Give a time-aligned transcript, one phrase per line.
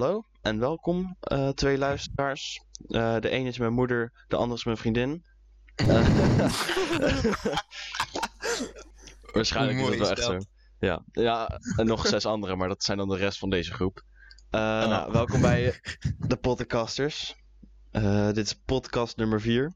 [0.00, 2.64] hallo en welkom, eh, twee luisteraars.
[2.88, 5.24] Eh, de een is mijn moeder, de ander is mijn vriendin.
[9.32, 10.38] Waarschijnlijk is het wel echt zo.
[10.78, 11.04] Ja.
[11.12, 14.02] ja, en nog zes anderen, maar dat zijn dan de rest van deze groep.
[14.50, 15.80] Eh, nou, welkom bij
[16.28, 17.36] de podcasters.
[17.90, 19.72] Eh, dit is podcast nummer 4.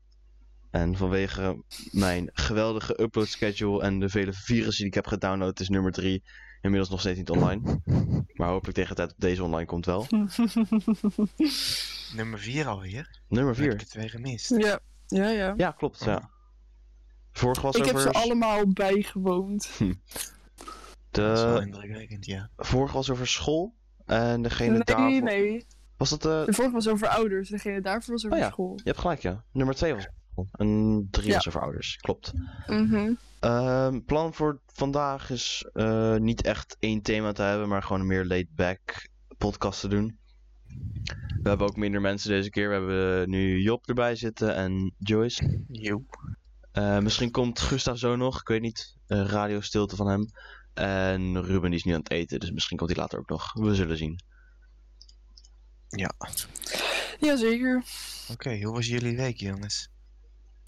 [0.70, 5.68] En vanwege mijn geweldige upload schedule en de vele virussen die ik heb gedownload, is
[5.68, 6.22] nummer 3
[6.64, 7.60] inmiddels nog steeds niet online.
[8.34, 10.06] Maar hopelijk tegen de tijd dat deze online komt wel.
[12.16, 13.20] Nummer 4 alweer.
[13.28, 13.80] Nummer Heb ik 4.
[13.80, 14.50] het weer gemist.
[14.56, 15.54] Ja, ja, ja.
[15.56, 16.04] Ja, klopt.
[16.04, 16.30] Ja.
[17.32, 19.70] Vorige was Ik heb over ze allemaal bijgewoond.
[21.10, 22.50] Dat is wel de indrukwekkend, ja.
[22.56, 23.74] vorige was over school
[24.06, 25.66] en degene Nee, daarvoor nee.
[25.96, 27.48] was dat de De vorige was over ouders.
[27.48, 28.50] Degene daarvoor was over Oh ja.
[28.50, 28.72] school.
[28.76, 29.44] Je hebt gelijk, ja.
[29.52, 30.48] Nummer 2 was school.
[30.52, 31.34] En 3 Ja.
[31.34, 31.96] was over ouders.
[31.96, 32.32] Klopt.
[32.66, 33.14] Mhm.
[33.40, 38.06] Ehm plan voor vandaag is eh, niet echt één thema te hebben, maar gewoon een
[38.06, 39.08] meer laid-back
[39.38, 40.18] podcast te doen.
[41.42, 42.68] We hebben ook minder mensen deze keer.
[42.68, 45.64] We hebben nu Job erbij zitten en Joyce.
[45.68, 46.04] Jo.
[46.72, 48.96] Eh, misschien komt Gustav zo nog, ik weet niet.
[49.08, 50.26] Uh, radiostilte van hem.
[50.74, 53.52] En Ruben die is nu aan het eten, dus misschien komt hij later ook nog.
[53.52, 54.20] We zullen zien.
[55.88, 56.14] Ja.
[57.20, 57.82] Jazeker.
[58.32, 59.88] Oké, hoe was jullie week, jongens?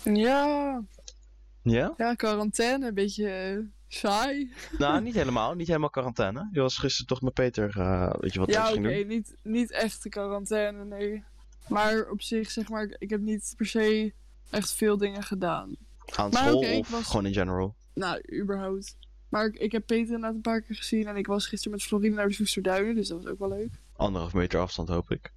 [0.05, 0.83] Ja,
[1.63, 1.95] Ja?
[1.97, 2.87] ja, quarantaine.
[2.87, 3.59] Een beetje eh,
[3.89, 4.53] saai.
[4.79, 5.55] nou, niet helemaal.
[5.55, 6.49] Niet helemaal quarantaine.
[6.53, 8.89] Je was gisteren toch met Peter, eh, weet je wat ja, oké.
[8.89, 11.25] Niet, niet echt de quarantaine, nee.
[11.69, 14.13] Maar op zich, zeg maar, ik- heb niet per se
[14.51, 15.77] echt veel dingen gedaan.
[16.17, 17.75] Aan school of was- gewoon in general?
[17.95, 18.97] Nou, überhaupt.
[19.29, 21.07] Maar ik, ik heb Peter inderdaad een paar keer gezien.
[21.07, 22.95] En ik was gisteren met Florine naar de Soesterduinen.
[22.95, 23.69] Dus dat was ook wel leuk.
[23.97, 25.33] Anderhalf meter afstand hoop ik.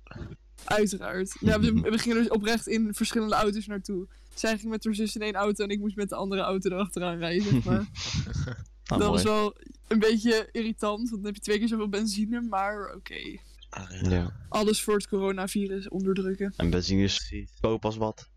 [0.65, 1.35] Uiteraard.
[1.39, 4.07] Ja, we, we gingen dus oprecht in verschillende auto's naartoe.
[4.39, 6.69] Zij ging met haar zus in één auto en ik moest met de andere auto
[6.69, 7.85] erachteraan rijden, zeg maar.
[8.89, 9.23] Ah, dat mooi.
[9.23, 13.37] was wel een beetje irritant, want dan heb je twee keer zoveel benzine, maar oké.
[13.69, 14.33] Ah, Ja.
[14.49, 16.53] Alles voor het coronavirus onderdrukken.
[16.57, 17.51] En benzine is Precies.
[17.61, 18.29] koop als wat.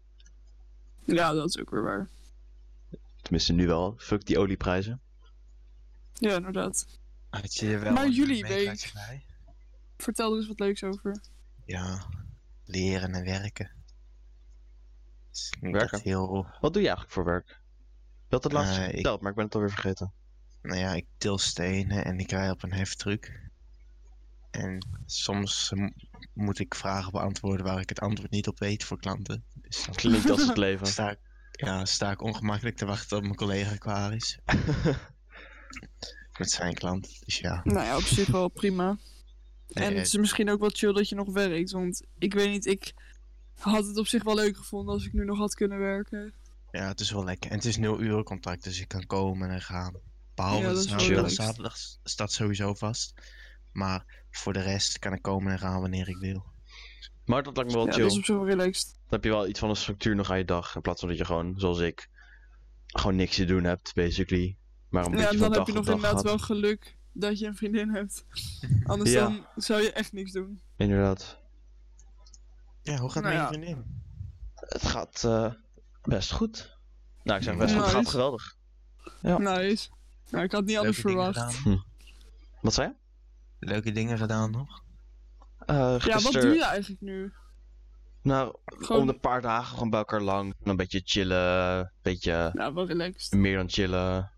[1.04, 2.08] Ja, dat is ook weer waar.
[3.22, 3.94] Tenminste nu wel.
[3.98, 5.00] Fuck die olieprijzen.
[6.14, 6.86] Ja, inderdaad.
[7.30, 8.78] Had je wel Maar jullie bij?
[9.96, 11.20] Vertel er eens wat leuks over.
[11.66, 12.06] Ja,
[12.64, 13.70] leren en werken.
[15.60, 16.00] Werken?
[16.02, 16.46] heel...
[16.60, 17.60] Wat doe je eigenlijk voor werk?
[18.28, 20.12] Je had het laatst Eh, ik- verteld, maar ik ben het alweer vergeten.
[20.62, 23.40] Nou ja, ik til stenen en ik rij op een heftruck.
[24.50, 25.72] En soms
[26.34, 29.44] moet ik vragen beantwoorden waar ik het antwoord niet op weet voor klanten.
[29.54, 30.86] Dus Klinkt als het leven.
[30.96, 31.18] sta ik,
[31.52, 34.38] ja, sta ik ongemakkelijk te wachten tot mijn collega klaar is.
[36.38, 37.24] Met zijn klant.
[37.24, 37.60] Dus ja.
[37.64, 38.96] Nou ja, op zich wel prima.
[39.68, 42.34] Nee, En eh, het is misschien ook wel chill dat je nog werkt, want ik
[42.34, 42.92] weet niet, ik
[43.62, 46.32] had het op zich wel leuk gevonden als ik nu nog had kunnen werken.
[46.70, 47.50] ja, het is wel lekker.
[47.50, 49.94] En het is nul uur contract, dus ik kan komen en gaan.
[50.34, 53.14] Behalve Ja, zaterdag, zaterdag staat sowieso vast.
[53.72, 56.44] Maar voor de rest kan ik komen en gaan wanneer ik wil.
[57.24, 58.02] Maar dat lijkt me wel Ja, chill.
[58.02, 58.86] dat is op zich wel relaxed.
[58.86, 60.74] Dan heb je wel iets van een structuur nog aan je dag.
[60.74, 62.08] In plaats van dat je gewoon, zoals ik,
[62.86, 64.56] gewoon niks te doen hebt, basically.
[64.88, 67.38] Maar een Ja, beetje en van dan heb dag je nog inderdaad wel geluk dat
[67.38, 68.24] je een vriendin hebt.
[68.84, 69.20] Anders Ja.
[69.28, 70.60] dan zou je echt niks doen.
[70.76, 71.40] Inderdaad.
[72.82, 73.48] Ja, hoe gaat Nou mijn ja.
[73.48, 74.00] vriendin?
[74.54, 75.52] Het gaat eh,
[76.02, 76.78] best goed.
[77.22, 77.82] Nou, ik zeg best goed.
[77.82, 78.10] Het gaat Nice.
[78.10, 78.56] geweldig.
[79.20, 79.38] Ja.
[79.38, 79.88] Nice.
[80.30, 81.54] Nou, ik had niet anders Leuke verwacht.
[81.54, 81.84] gedaan?
[82.60, 82.94] Wat zei je?
[83.66, 84.82] Leuke dingen gedaan nog?
[85.58, 87.32] Eh, Ja, wat doe je eigenlijk nu?
[88.22, 90.54] Nou, Gewoon- om de paar dagen gewoon bij elkaar lang.
[90.62, 91.78] Een beetje chillen.
[91.78, 93.32] Een beetje Nou, relaxed.
[93.38, 94.31] meer dan chillen.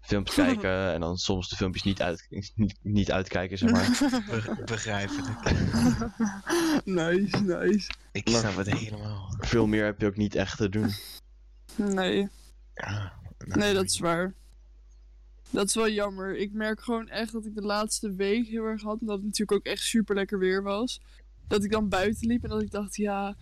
[0.00, 0.92] Filmpjes kijken.
[0.92, 3.98] En dan soms de filmpjes niet, uit, niet, niet uitkijken, zeg maar.
[4.30, 5.38] Be- begrijpelijk.
[6.84, 7.90] nice, nice.
[8.12, 9.34] Ik Maar- snap het helemaal.
[9.38, 10.90] Veel meer heb je ook niet echt te doen.
[11.76, 12.28] Nee,
[12.74, 14.34] Ja, nou, nee, dat is waar.
[15.50, 16.36] Dat is wel jammer.
[16.36, 19.00] Ik merk gewoon echt dat ik de laatste week heel erg had.
[19.00, 21.00] Omdat het natuurlijk ook echt super lekker weer was.
[21.48, 23.36] Dat ik dan buiten liep en dat ik dacht, ja,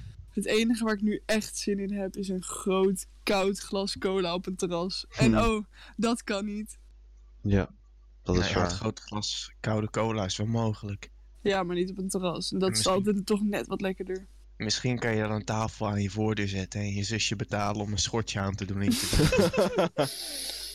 [0.45, 4.35] het enige waar ik nu echt zin in heb is een groot koud glas cola
[4.35, 5.07] op een terras.
[5.17, 5.45] En Hmm.
[5.51, 5.65] oh,
[5.97, 6.79] dat kan niet.
[7.43, 7.71] Ja,
[8.23, 8.65] dat is ja, waar.
[8.65, 11.11] het grote glas koude cola is wel mogelijk.
[11.43, 12.53] Ja, maar niet op een terras.
[12.53, 14.27] En dat is Misschien- altijd toch net wat lekkerder.
[14.57, 17.93] Misschien kan je dan een tafel aan je voordeur zetten en je zusje betalen om
[17.93, 18.83] een schortje aan te doen.
[18.83, 19.17] in te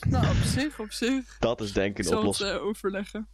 [0.02, 0.12] doen.
[0.12, 1.38] Nou, op zich, op zich.
[1.40, 2.60] dat is denk ik Ik een zal het oplossing.
[2.60, 3.28] eh, overleggen.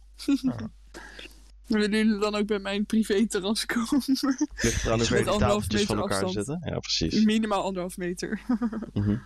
[1.78, 4.02] Willen jullie dan ook bij mijn privé-terras komen?
[4.06, 6.46] Ligt eraan hoe ver met die anderhalf tafeltjes van elkaar afstand.
[6.46, 6.72] zitten.
[6.72, 7.24] Ja, precies.
[7.24, 8.40] Minimaal anderhalf meter.
[8.92, 9.16] Mhm.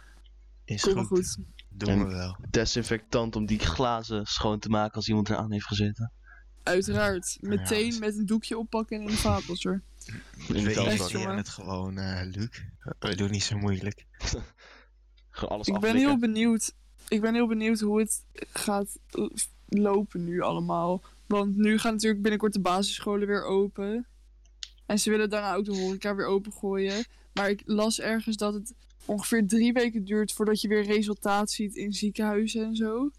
[0.64, 1.06] Is goed.
[1.06, 1.37] goed.
[1.69, 2.37] Doen En- we wel.
[2.50, 6.12] Desinfectant om die glazen schoon te maken als iemand eraan heeft gezeten.
[6.62, 7.38] Uiteraard.
[7.41, 9.82] Meteen met een doekje oppakken en in de vaatwasser.
[10.46, 12.62] In de We het gewoon, eh Luc.
[12.99, 14.06] We doen niet zo moeilijk.
[15.31, 16.75] Gewoon alles Ik ben heel benieuwd.
[17.08, 18.99] Ik ben heel benieuwd hoe het gaat
[19.69, 21.02] lopen nu allemaal.
[21.26, 24.06] Want nu gaan natuurlijk binnenkort de basisscholen weer open.
[24.87, 27.05] En ze willen daarna ook de horeca weer opengooien.
[27.32, 28.75] Maar ik las ergens dat het
[29.05, 33.11] ongeveer drie weken duurt voordat je weer resultaat ziet in ziekenhuizen en zo.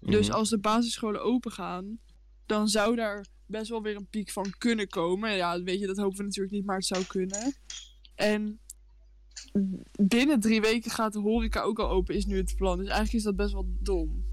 [0.00, 0.36] Dus Mhm.
[0.36, 1.98] als de basisscholen open gaan,
[2.46, 5.36] dan zou daar best wel weer een piek van kunnen komen.
[5.36, 7.54] Ja, weet je, dat hopen we natuurlijk niet, maar het zou kunnen.
[8.14, 8.58] En
[10.00, 12.76] binnen drie weken gaat de horeca ook al open, is nu het plan.
[12.78, 14.24] Dus eigenlijk is dat best wel dom.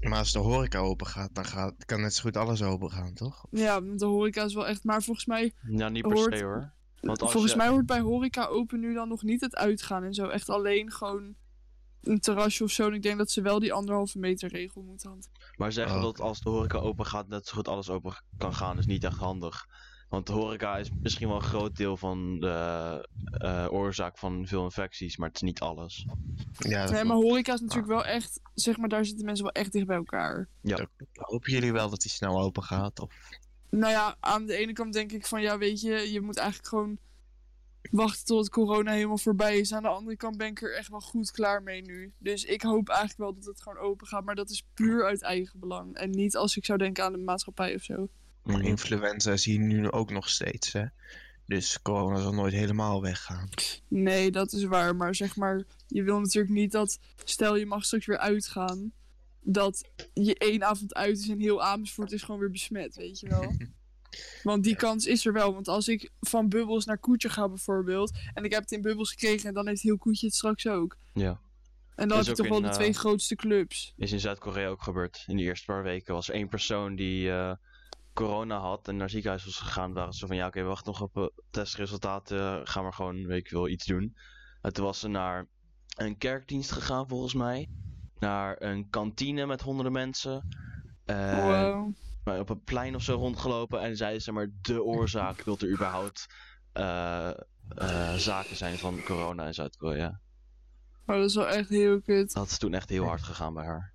[0.00, 3.14] Maar als de horeca open gaat, dan gaat, kan net zo goed alles open gaan,
[3.14, 3.46] toch?
[3.50, 4.84] Ja, want de horeca is wel echt...
[4.84, 6.72] Maar volgens mij, Ja, niet per hoort- se hoor.
[7.00, 10.04] Want als volgens je- mij hoort bij horeca open nu dan nog niet het uitgaan
[10.04, 10.26] en zo.
[10.28, 11.34] Echt alleen gewoon
[12.00, 12.86] een terrasje of zo.
[12.86, 15.40] En ik denk dat ze wel die anderhalve meter regel moeten handhaven.
[15.56, 18.54] Maar zeggen Oh, dat als de horeca open gaat, net zo goed alles open kan
[18.54, 19.66] gaan, is niet echt handig.
[20.10, 24.64] Want de horeca is misschien wel een groot deel van de eh, oorzaak van veel
[24.64, 26.06] infecties, maar het is niet alles.
[26.58, 28.40] Ja, Nee, maar horeca is natuurlijk wel echt...
[28.54, 30.48] Zeg maar, daar zitten mensen wel echt dicht bij elkaar.
[31.12, 33.00] hopen jullie wel dat die snel open gaat?
[33.00, 33.14] Of...
[33.70, 35.42] Nou ja, aan de ene kant denk ik van...
[35.42, 36.98] Ja, weet je, je moet eigenlijk gewoon
[37.90, 39.72] wachten tot corona helemaal voorbij is.
[39.72, 42.12] Aan de andere kant ben ik er echt wel goed klaar mee nu.
[42.18, 44.24] Dus ik hoop eigenlijk wel dat het gewoon open gaat.
[44.24, 45.96] Maar dat is puur uit eigen belang.
[45.96, 48.08] En niet als ik zou denken aan de maatschappij of zo.
[48.50, 48.68] Maar Mhm.
[48.68, 50.84] influenza zie je nu ook nog steeds, hè?
[51.46, 53.48] Dus corona zal nooit helemaal weggaan.
[53.88, 54.96] Nee, dat is waar.
[54.96, 56.98] Maar zeg maar, je wil natuurlijk niet dat...
[57.24, 58.92] Stel, je mag straks weer uitgaan.
[59.42, 63.28] Dat je één avond uit is en heel Amersfoort is gewoon weer besmet, weet je
[63.28, 63.52] wel.
[64.42, 65.54] Want die kans is er wel.
[65.54, 68.18] Want als ik van bubbels naar koetje ga bijvoorbeeld...
[68.34, 69.48] en ik heb het in bubbels gekregen...
[69.48, 70.96] en dan heeft heel koetje het straks ook.
[71.14, 71.40] Ja.
[71.94, 73.94] En dan Dat heb is je toch wel de eh, twee grootste clubs.
[73.96, 75.24] Is in Zuid-Korea ook gebeurd.
[75.26, 77.52] In de eerste paar weken was er één persoon die eh,
[78.12, 79.92] corona had en naar het ziekenhuis was gegaan.
[79.92, 82.66] Waren ze van ja, oké, wacht nog op eh, testresultaten.
[82.66, 84.16] Gaan we gewoon, weet ik wel, iets doen.
[84.60, 85.46] En toen was ze naar
[85.96, 87.68] een kerkdienst gegaan volgens mij.
[88.18, 90.48] Naar een kantine met honderden mensen.
[91.04, 91.92] Eh, wow.
[92.24, 95.70] maar op een plein of zo rondgelopen en zei ze maar de oorzaak dat er
[95.70, 96.26] überhaupt
[96.72, 97.30] eh,
[97.68, 100.20] eh, zaken zijn van corona in Zuid-Korea.
[101.04, 102.32] Maar dat is wel echt heel kut.
[102.32, 103.92] Dat is toen echt heel hard gegaan bij haar.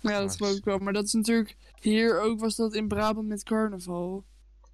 [0.00, 0.78] Ja, dat geloof ik wel.
[0.78, 1.56] Maar dat is natuurlijk...
[1.80, 4.24] Hier ook was dat in Brabant met carnaval.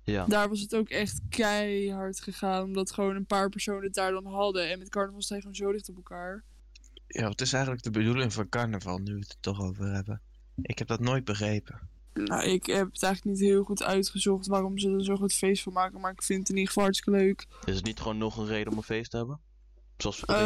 [0.05, 0.27] Ja.
[0.27, 2.63] Daar was het ook echt keihard gegaan.
[2.63, 4.71] Omdat gewoon een paar personen het daar dan hadden.
[4.71, 6.45] En met carnaval sta je gewoon zo dicht op elkaar.
[7.07, 10.21] Ja, wat is eigenlijk de bedoeling van carnaval, nu we het er toch over hebben?
[10.63, 11.89] Ik heb dat nooit begrepen.
[12.15, 15.63] Nou, ik heb het eigenlijk niet heel goed uitgezocht waarom ze er zo'n goed feest
[15.63, 16.01] van maken.
[16.01, 17.47] Maar ik vind het in ieder geval hartstikke leuk.
[17.65, 19.41] Is het niet gewoon nog een reden om een feest te hebben?
[19.97, 20.37] Zoals Eh,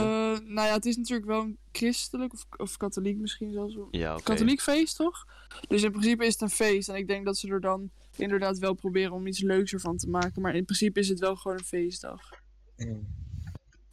[0.45, 3.77] nou ja, het is natuurlijk wel een christelijk of, of katholiek misschien zelfs.
[3.91, 4.23] Ja, oké.
[4.23, 5.27] Katholiek feest, toch?
[5.69, 6.89] Dus in principe is het een feest.
[6.89, 10.09] En ik denk dat ze er dan inderdaad wel proberen om iets leuks ervan te
[10.09, 10.43] maken.
[10.43, 12.21] Maar in principe is het wel gewoon een feestdag.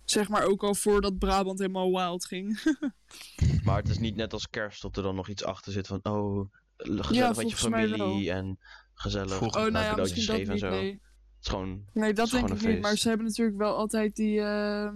[0.06, 2.60] Zeg maar ook al voordat Brabant helemaal wild ging.
[3.64, 6.00] Maar het is niet net als kerst dat er dan nog iets achter zit van...
[6.04, 8.60] Oh, gezellig met je familie en
[8.94, 10.70] gezellig Vroeger Oh, nou ja, misschien dat en zo.
[10.70, 10.92] nee.
[10.92, 11.86] Het is gewoon...
[11.94, 12.82] Nee, dat denk ik niet.
[12.82, 14.40] Maar ze hebben natuurlijk wel altijd die...
[14.40, 14.96] ehm,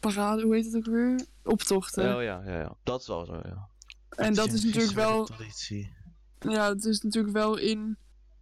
[0.00, 1.26] parade, hoe heet het ook weer?
[1.42, 2.16] Optochten.
[2.16, 2.76] Oh ja, ja, ja.
[2.82, 3.68] Dat is wel zo, ja.
[4.08, 5.24] en dat is natuurlijk wel...
[5.24, 5.96] Traditie.
[6.38, 7.96] Ja, het is natuurlijk wel in...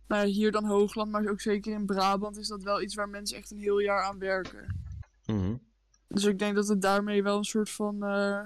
[0.06, 3.09] Nou ja, hier dan Hoogland, maar ook zeker in Brabant is dat wel iets waar
[3.09, 4.81] mensen echt een heel jaar aan werken.
[5.27, 5.56] Mhm.
[6.09, 7.94] Dus ik denk dat het daarmee wel een soort van...
[7.94, 8.43] eh,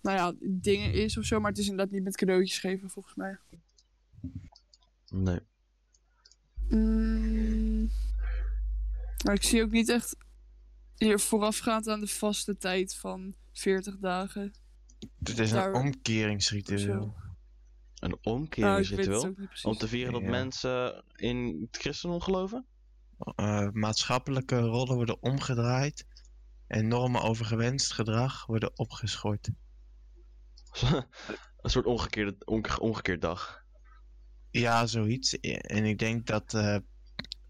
[0.00, 1.40] nou ja, dingen is of zo.
[1.40, 3.38] Maar het is inderdaad niet met cadeautjes geven, volgens mij.
[5.08, 5.40] Nee.
[6.68, 7.90] Mm.
[9.24, 10.16] Maar ik zie ook niet echt
[10.96, 14.54] hier voorafgaand aan de vaste tijd van 40 dagen.
[15.18, 16.78] Het is een omkeringsritueel.
[16.80, 17.14] Zo.
[17.96, 19.32] Een Nou, omkeringsritueel?
[19.32, 19.64] precies.
[19.64, 20.28] om te vieren dat Ja.
[20.28, 22.66] mensen in het christendom geloven?
[23.34, 26.06] Eh, maatschappelijke rollen worden omgedraaid.
[26.66, 29.48] En normen over gewenst gedrag worden opgeschort.
[31.60, 33.64] een soort omgekeerde, onge- omgekeerd dag.
[34.50, 35.40] Ja, zoiets.
[35.40, 36.76] En ik denk dat, eh,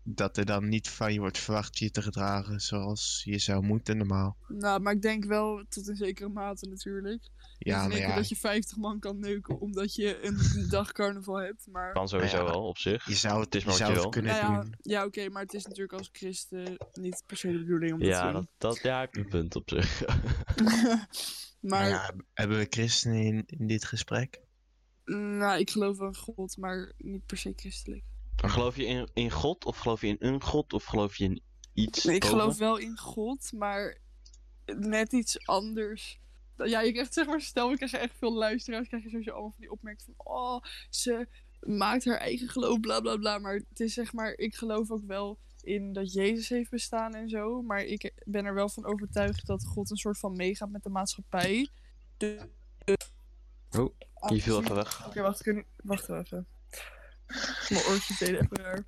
[0.08, 3.96] dat er dan niet van je wordt verwacht je te gedragen zoals je zou moeten
[3.96, 4.36] normaal.
[4.48, 7.28] Nou, maar ik denk wel tot in zekere mate natuurlijk.
[7.58, 11.66] Ja, maar ja, dat je 50 man kan neuken omdat je een dag carnaval hebt.
[11.70, 13.06] Maar Kan sowieso ja, wel, op zich.
[13.08, 14.74] je zou het, is maar je zou het kunnen nou ja, doen.
[14.82, 18.08] ja oké, maar het is natuurlijk als christen niet per se de bedoeling om dat
[18.08, 18.48] Ja, te dat, doen.
[18.58, 20.06] dat, ja, heb je een punt op zich.
[20.06, 21.08] maar
[21.60, 24.40] Maar ja, hebben we christenen in, in dit gesprek?
[25.04, 28.04] nou, ik geloof wel in God, maar niet per se christelijk.
[28.46, 31.24] Maar geloof je in, in God, of geloof je in een God, of geloof je
[31.24, 32.38] in iets Nee, ik boven?
[32.38, 33.98] geloof wel in God, maar
[34.64, 36.18] net iets anders.
[36.56, 39.50] Ja, je krijgt zeg maar, stel we krijgen echt veel luisteraars, krijg je sowieso allemaal
[39.50, 41.28] van die opmerkingen van, oh, ze
[41.60, 43.38] maakt haar eigen geloof, bla bla bla.
[43.38, 47.28] Maar het is zeg maar, ik geloof ook wel in dat Jezus heeft bestaan en
[47.28, 50.82] zo, maar ik ben er wel van overtuigd dat God een soort van meegaat met
[50.82, 51.68] de maatschappij.
[52.16, 52.48] De,
[53.78, 55.06] Oh, Je viel even weg.
[55.06, 55.64] Oké, wacht, kun...
[55.76, 56.46] wacht even.
[57.68, 58.84] Mijn oortjes deden even raar.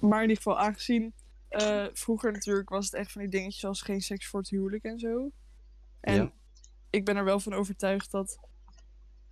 [0.00, 1.14] Maar in ieder geval, aangezien
[1.48, 4.84] eh, vroeger natuurlijk was het echt van die dingetjes als geen seks voor het huwelijk
[4.84, 5.30] en zo.
[6.00, 6.32] En Ja.
[6.90, 8.38] ik ben er wel van overtuigd dat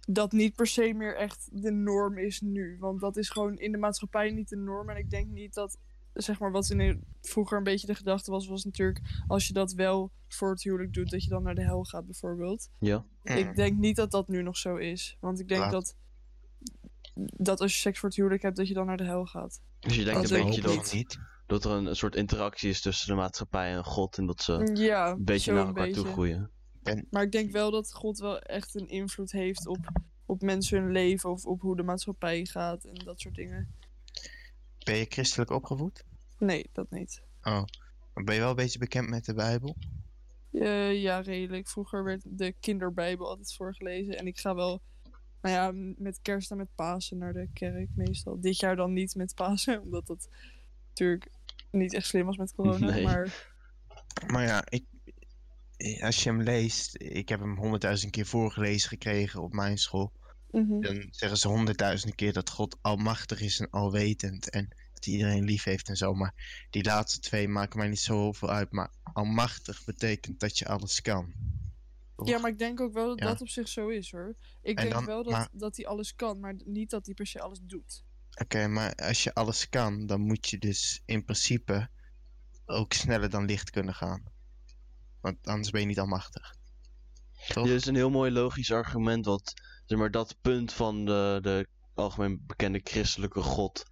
[0.09, 2.77] dat niet per se meer echt de norm is nu.
[2.81, 4.91] Want dat is gewoon in de maatschappij niet de norm.
[4.91, 5.79] En ik denk niet dat,
[6.15, 9.53] zeg maar, wat in de- vroeger een beetje de gedachte was, was natuurlijk als je
[9.53, 12.71] dat wel voor het huwelijk doet, dat je dan naar de hel gaat bijvoorbeeld.
[12.79, 13.05] Ja.
[13.23, 15.17] Ik denk niet dat dat nu nog zo is.
[15.21, 15.97] Want ik denk Laat- dat,
[17.15, 19.61] dat als je seks voor het huwelijk hebt, dat je dan naar de hel gaat.
[19.79, 21.19] Dus je denkt Dat een denk beetje dat, niet.
[21.47, 24.19] dat er een, een soort interactie is tussen de maatschappij en God.
[24.19, 26.51] En dat ze Ja, een beetje naar elkaar toe groeien.
[27.11, 30.93] Maar ik denk wel dat God wel echt een invloed heeft op, op mensen hun
[30.93, 33.75] leven of op hoe de maatschappij gaat en dat soort dingen.
[34.85, 36.05] Ben je christelijk opgevoed?
[36.39, 37.23] Nee, dat niet.
[37.43, 37.65] Oh.
[38.15, 39.77] Maar ben je wel een beetje bekend met de Bijbel?
[40.53, 41.69] Eh, ja, redelijk.
[41.69, 44.19] Vroeger werd de kinderbijbel altijd voorgelezen.
[44.19, 44.83] En ik ga wel,
[45.43, 48.41] nou ja, met kerst en met Pasen naar de kerk meestal.
[48.41, 50.29] Dit jaar dan niet met Pasen, omdat dat
[50.89, 51.31] natuurlijk
[51.71, 52.91] niet echt slim was met corona.
[52.91, 53.05] Nee.
[53.05, 53.51] Maar
[54.27, 54.85] Maar ja, ik,
[56.01, 60.13] als je hem leest, ik heb hem honderdduizend keer voorgelezen gekregen op mijn school.
[60.51, 60.81] mhm.
[60.81, 64.51] Dan zeggen ze honderdduizend keer dat God almachtig is en alwetend.
[64.51, 66.15] En dat hij iedereen lief heeft en zo.
[66.15, 68.73] Maar die laatste twee maken mij niet zo veel uit.
[68.73, 71.33] Maar almachtig betekent dat je alles kan.
[72.17, 72.29] Toch?
[72.29, 73.27] Ja, maar ik denk ook wel dat Ja.
[73.27, 74.37] dat op zich zo is hoor.
[74.63, 77.15] Ik En denk dan- wel dat, maar- dat hij alles kan, maar niet dat hij
[77.15, 78.05] per se alles doet.
[78.43, 81.89] Oké, maar als je alles kan, dan moet je dus in principe
[82.67, 84.23] ook sneller dan licht kunnen gaan.
[85.21, 86.55] Want anders ben je niet almachtig.
[87.49, 87.67] Toch?
[87.67, 89.53] Dit is een heel mooi logisch argument wat,
[89.85, 93.83] zeg maar, dat punt van de, de algemeen bekende christelijke God,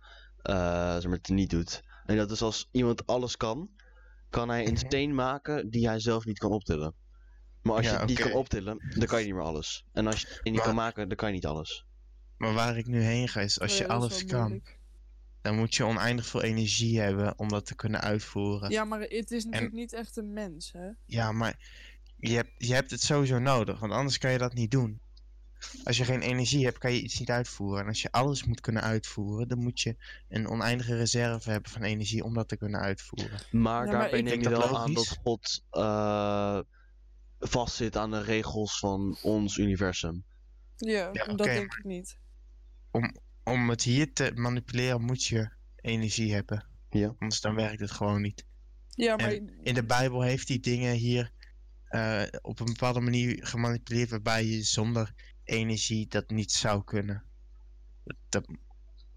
[0.43, 1.83] eh zeg maar, niet doet.
[2.05, 3.71] En dat is als iemand alles kan,
[4.31, 4.87] kan hij een Mhm.
[4.87, 6.95] steen maken die hij zelf niet kan optillen.
[7.62, 8.29] Maar als Ja, je het niet oké.
[8.29, 9.85] kan optillen, dan kan je niet meer alles.
[9.93, 11.85] En als je het niet Maar- kan maken, dan kan je niet alles.
[12.37, 14.79] Maar waar ik nu heen ga is, als Oh je ja, is alles kan, moeilijk.
[15.43, 18.71] dan moet je oneindig veel energie hebben om dat te kunnen uitvoeren.
[18.71, 20.88] Ja, maar het is natuurlijk niet echt een mens, hè?
[21.07, 21.59] Ja, maar
[22.17, 25.00] je hebt, je hebt het sowieso nodig, want anders kan je dat niet doen.
[25.85, 27.81] Als je geen energie hebt, kan je iets niet uitvoeren.
[27.83, 29.97] En als je alles moet kunnen uitvoeren, dan moet je
[30.29, 33.31] een oneindige reserve hebben van energie om dat te kunnen uitvoeren.
[33.50, 35.09] Maar Ja, maar daarbij ik neem je denk dat wel aan logisch.
[35.09, 36.61] dat God eh
[37.40, 40.25] vastzit aan de regels van ons universum.
[40.76, 42.18] Ja, Ja, dat oké, denk ik niet.
[43.44, 46.66] Om het hier te manipuleren moet je energie hebben.
[46.90, 47.14] Ja.
[47.18, 48.47] Anders dan werkt het gewoon niet.
[48.88, 49.32] Ja, maar
[49.62, 51.30] In de Bijbel heeft hij dingen hier
[51.85, 57.25] eh, op een bepaalde manier gemanipuleerd waarbij je zonder energie dat niet zou kunnen.
[58.04, 58.47] Dat, dat,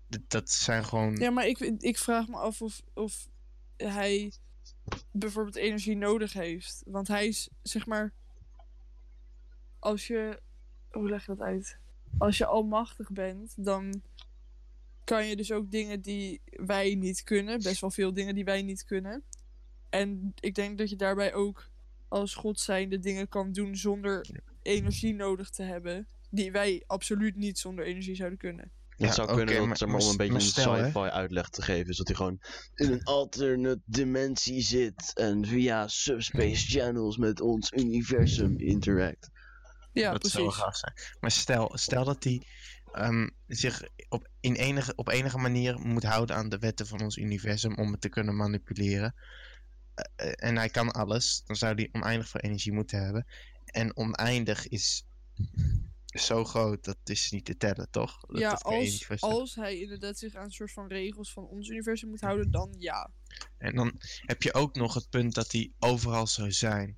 [0.08, 1.16] dat- dat zijn gewoon.
[1.16, 3.28] Ja, maar ik, ik vraag me af of, of
[3.78, 4.34] hij
[5.12, 6.84] bijvoorbeeld energie nodig heeft.
[6.86, 8.14] Want hij is, zeg maar...
[9.80, 10.40] Als je...
[10.92, 11.80] Hoe leg je dat uit?
[12.18, 14.02] Als je almachtig bent, dan
[15.04, 17.62] kan je dus ook dingen die wij niet kunnen.
[17.62, 19.24] Best wel veel dingen die wij niet kunnen.
[19.90, 21.70] En ik denk dat je daarbij ook
[22.08, 24.28] als God zijnde dingen kan doen zonder
[24.62, 26.08] energie nodig te hebben.
[26.30, 28.72] Die wij absoluut niet zonder energie zouden kunnen.
[28.98, 31.62] Ja, het zou kunnen dat, maar- zeg maar, om een beetje een sci-fi uitleg te
[31.62, 32.40] geven, is dat hij gewoon
[32.76, 39.30] in een alternate dimensie zit en via subspace channels met ons universum interact.
[39.94, 40.94] Ja, dat zou gaaf zijn.
[41.20, 42.42] Maar stel, stel dat hij
[42.92, 47.18] ehm, zich op, in enige, op enige manier moet houden aan de wetten van ons
[47.18, 49.16] universum om het te kunnen manipuleren.
[49.96, 53.26] Eh, eh, en hij kan alles, dan zou hij oneindig veel energie moeten hebben.
[53.66, 55.06] En oneindig is
[56.14, 58.20] zo groot, dat is niet te tellen, toch?
[58.20, 61.70] Dat, ja, dat als, als hij inderdaad zich aan een soort van regels van ons
[61.70, 63.12] universum moet houden, dan ja.
[63.58, 66.98] En dan heb je ook nog het punt dat hij overal zou zijn.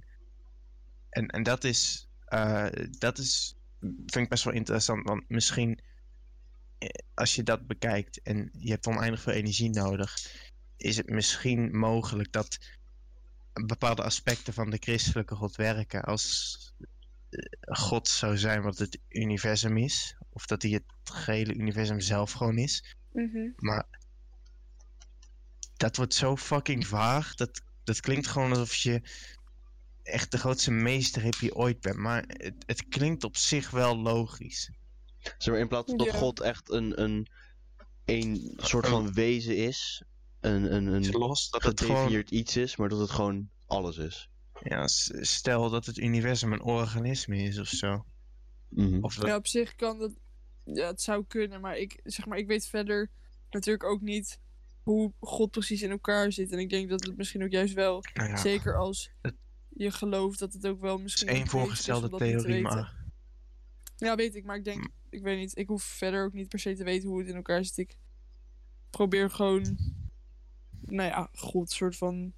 [1.10, 5.80] En, en dat is, eh, dat is, vind ik best wel interessant, want misschien
[6.78, 10.18] eh, als je dat bekijkt en je hebt oneindig veel energie nodig,
[10.78, 12.58] is het misschien mogelijk dat
[13.54, 16.58] bepaalde aspecten van de christelijke God werken als
[17.62, 22.58] God zou zijn wat het universum is, of dat hij het gehele universum zelf gewoon
[22.58, 22.96] is.
[23.56, 23.88] Maar
[25.78, 27.36] dat wordt zo fucking vaag.
[27.36, 29.02] Dat, dat klinkt gewoon alsof je
[30.04, 31.98] echt de grootste meesterhippie ooit bent.
[31.98, 34.72] Maar het, het klinkt op zich wel logisch.
[35.38, 36.14] Zeg maar, in plaats van dat Ja.
[36.18, 37.28] God echt een, een,
[38.06, 40.04] een soort van wezen is,
[40.40, 42.24] een, een, een Los dat het gewoon...
[42.30, 44.30] iets is, maar dat het gewoon alles is.
[44.64, 44.88] Ja,
[45.22, 48.06] stel dat het universum een organisme is of zo.
[48.70, 49.04] Mhm.
[49.04, 50.14] Of dat- Ja, op zich kan dat.
[50.64, 53.10] Ja, het zou kunnen, maar ik, zeg maar ik weet verder
[53.50, 54.40] natuurlijk ook niet
[54.84, 56.52] hoe God precies in elkaar zit.
[56.52, 59.36] En ik denk dat het misschien ook juist wel, nou ja, zeker als Het-
[59.70, 61.28] je gelooft dat het ook wel het is misschien.
[61.28, 63.04] één beter is om voorgestelde theorie, maar...
[63.96, 66.60] Ja, weet ik, maar ik denk ik weet niet, ik hoef verder ook niet per
[66.60, 67.78] se te weten hoe het in elkaar zit.
[67.78, 67.98] Ik
[68.90, 69.78] probeer gewoon,
[70.82, 72.34] nou ja, goed, soort van,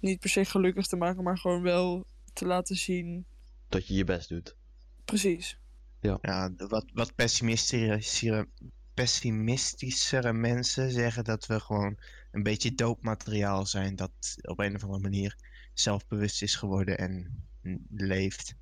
[0.00, 3.26] niet per se gelukkig te maken, maar gewoon wel te laten zien.
[3.68, 4.56] Dat je je best doet.
[5.04, 5.58] Precies.
[6.00, 8.48] Ja, de- wat, wat pessimistischere,
[8.94, 11.98] pessimistischere mensen zeggen dat we gewoon
[12.30, 13.96] een beetje doopmateriaal zijn.
[13.96, 15.36] Dat op een of andere manier
[15.74, 17.44] zelfbewust is geworden en
[17.90, 18.54] leeft.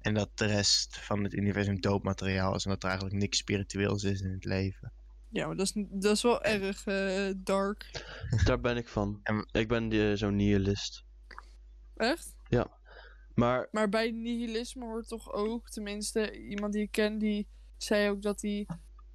[0.00, 4.04] En dat de rest van het universum doopmateriaal is en dat er eigenlijk niks spiritueels
[4.04, 4.92] is in het leven.
[5.30, 8.04] Ja, maar dat is, dat is wel erg eh, dark.
[8.44, 9.20] Daar ben ik van.
[9.22, 11.04] En- Ik ben die- zo'n nihilist.
[11.96, 12.34] Echt?
[13.34, 18.22] Maar Maar bij nihilisme hoort toch ook, tenminste, iemand die ik ken, die zei ook
[18.22, 18.66] dat hij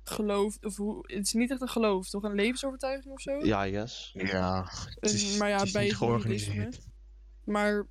[0.03, 2.24] gelooft, of hoe, het is niet echt een geloof, toch?
[2.24, 3.46] Een levensovertuiging of zo?
[3.46, 4.10] ja, yes.
[4.13, 4.65] Ja,
[5.00, 6.56] het is, maar ja, het is bij niet het georganiseerd.
[6.56, 6.91] nihilisme.
[7.46, 7.88] Maar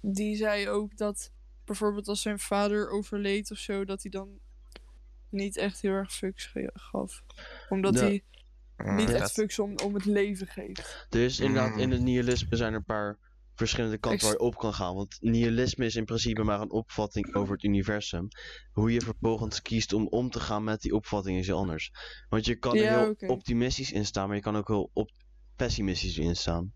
[0.00, 1.30] die zei ook dat
[1.64, 4.38] bijvoorbeeld als zijn vader overleed of zo, dat hij dan
[5.30, 7.22] niet echt heel erg fucks ge- gaf.
[7.68, 8.22] Omdat hij
[8.76, 11.06] Ah, niet echt fucks om, om het leven geeft.
[11.10, 11.78] Er is inderdaad Mm.
[11.78, 13.18] in het nihilisme zijn er een paar
[13.54, 14.94] verschillende kanten waar je op kan gaan.
[14.94, 18.28] Want nihilisme is in principe maar een opvatting over het universum.
[18.72, 21.90] Hoe je vervolgens kiest om om te gaan met die opvatting is heel anders.
[22.28, 25.10] Want je kan er Ja, heel optimistisch in staan, maar je kan ook heel op
[25.56, 26.72] pessimistisch in staan.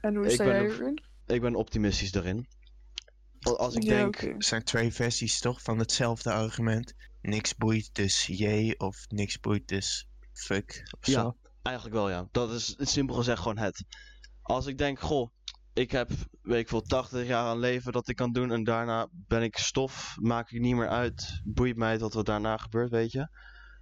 [0.00, 1.02] En hoe Ik sta ben jij erin?
[1.26, 2.46] Ik ben optimistisch daarin.
[3.40, 4.16] Al- Als ik Ja, denk.
[4.22, 6.94] Er zijn twee versies toch van hetzelfde argument.
[7.26, 11.20] Niks boeit dus jee of niks boeit dus fuck of Ja.
[11.20, 11.36] zo.
[11.62, 12.28] Eigenlijk wel, ja.
[12.30, 13.84] Dat is simpel gezegd gewoon het.
[14.42, 15.30] Als ik denk, goh,
[15.72, 16.10] ik heb,
[16.42, 19.56] weet ik veel, 80 jaar aan leven dat ik kan doen en daarna ben ik
[19.56, 23.28] stof, maak ik niet meer uit, boeit mij wat er daarna gebeurt, weet je.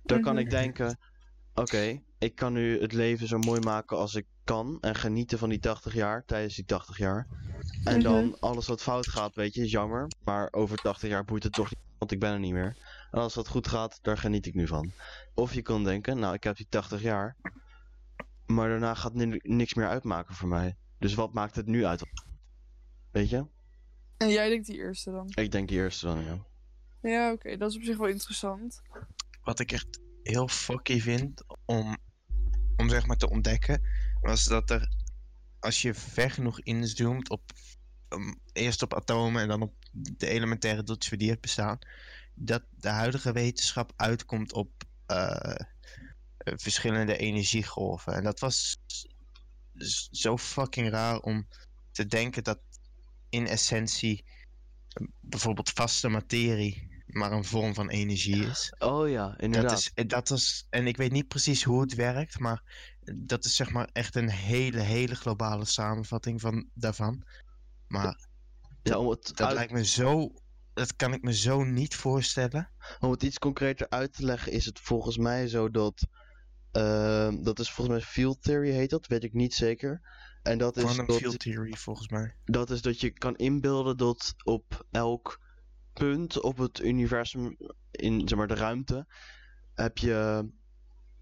[0.02, 0.42] Dan kan Mhm.
[0.42, 0.98] ik denken,
[1.54, 5.48] oké, ik kan nu het leven zo mooi maken als ik kan en genieten van
[5.48, 7.26] die 80 jaar, tijdens die 80 jaar.
[7.84, 8.02] En Mhm.
[8.02, 11.52] dan alles wat fout gaat, weet je, is jammer, maar over 80 jaar boeit het
[11.52, 12.91] toch niet, want ik ben er niet meer.
[13.12, 14.92] En als dat goed gaat, daar geniet ik nu van.
[15.34, 17.36] Of je kan denken, nou, ik heb die 80 jaar,
[18.46, 20.76] maar daarna gaat ni- niks meer uitmaken voor mij.
[20.98, 22.02] Dus wat maakt het nu uit?
[23.10, 23.46] Weet je?
[24.16, 25.32] En jij denkt die eerste dan?
[25.34, 26.46] Ik denk die eerste dan, ja.
[27.02, 28.82] Ja, oké, dat is op zich wel interessant.
[29.42, 31.96] Wat ik echt heel fucky vind om,
[32.76, 33.82] om zeg maar te ontdekken,
[34.20, 34.88] was dat er,
[35.58, 37.42] als je ver genoeg inzoomt op,
[38.08, 41.78] um, eerst op atomen en dan op de elementaire deeltjes die het bestaan,
[42.44, 44.70] dat de huidige wetenschap uitkomt op
[45.06, 45.54] eh,
[46.36, 48.14] eh, verschillende energiegolven.
[48.14, 48.78] En dat was
[50.10, 51.48] zo fucking raar om
[51.90, 52.60] te denken dat
[53.28, 54.24] in essentie
[54.88, 58.74] eh, bijvoorbeeld vaste materie maar een vorm van energie is.
[58.78, 59.70] Oh ja, inderdaad.
[59.70, 62.62] Dat is, dat is, en ik weet niet precies hoe het werkt, maar
[63.14, 67.24] dat is zeg maar echt een hele, hele globale samenvatting van, daarvan.
[67.88, 68.28] Maar
[68.82, 70.34] ja, om, het dat uit- lijkt me zo,
[70.74, 72.70] dat kan ik me zo niet voorstellen.
[73.00, 76.06] om het iets concreter uit te leggen, is het volgens mij zo dat.
[76.72, 80.00] ehm, dat is volgens mij field theory heet dat, weet ik niet zeker.
[80.42, 82.36] En dat is, Quantum dat, field theory volgens mij.
[82.44, 85.40] dat is dat je kan inbeelden dat op elk
[85.92, 87.56] punt op het universum,
[87.90, 89.06] in zeg maar, de ruimte,
[89.74, 90.48] heb je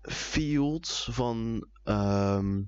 [0.03, 2.63] fields van ehm,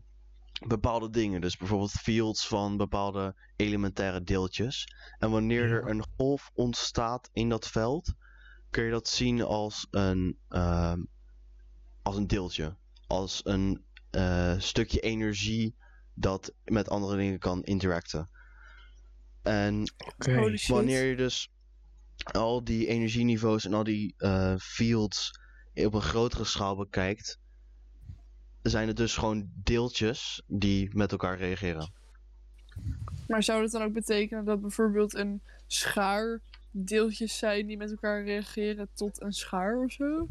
[0.68, 1.40] bepaalde dingen.
[1.40, 4.94] Dus bijvoorbeeld fields van bepaalde elementaire deeltjes.
[5.18, 5.74] En wanneer Ja.
[5.74, 8.12] er een golf ontstaat in dat veld,
[8.70, 11.00] kun je dat zien als een, ehm,
[12.02, 12.76] als een deeltje.
[13.06, 15.74] Als een eh, stukje energie
[16.14, 18.30] dat met andere dingen kan interacten.
[19.42, 19.92] En
[20.68, 21.50] wanneer je dus
[22.32, 25.40] al die energieniveaus en al die eh, fields
[25.74, 27.40] op een grotere schaal bekijkt,
[28.62, 31.92] zijn het dus gewoon deeltjes die met elkaar reageren.
[33.28, 38.24] Maar zou dat dan ook betekenen dat bijvoorbeeld een schaar deeltjes zijn die met elkaar
[38.24, 40.28] reageren tot een schaar of zo?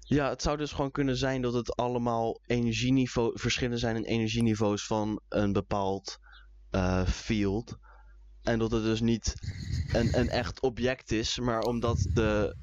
[0.00, 4.86] Ja, het zou dus gewoon kunnen zijn dat het allemaal energieniveau, verschillen zijn in energieniveaus
[4.86, 6.18] van een bepaald
[6.70, 7.78] eh, field.
[8.42, 9.34] En dat het dus niet
[9.92, 12.56] een, een echt object is, maar omdat de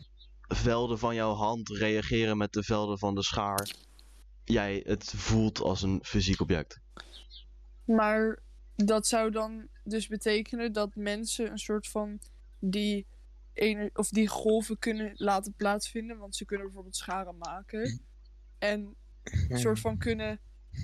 [0.48, 3.72] velden van jouw hand reageren met de velden van de schaar,
[4.45, 6.79] jij het voelt als een fysiek object.
[7.86, 8.39] Maar
[8.75, 12.19] dat zou dan dus betekenen dat mensen een soort van
[12.60, 13.06] die,
[13.53, 16.17] ener- of die golven kunnen laten plaatsvinden.
[16.17, 18.01] Want ze kunnen bijvoorbeeld scharen maken.
[18.58, 18.95] En
[19.49, 20.39] een soort van kunnen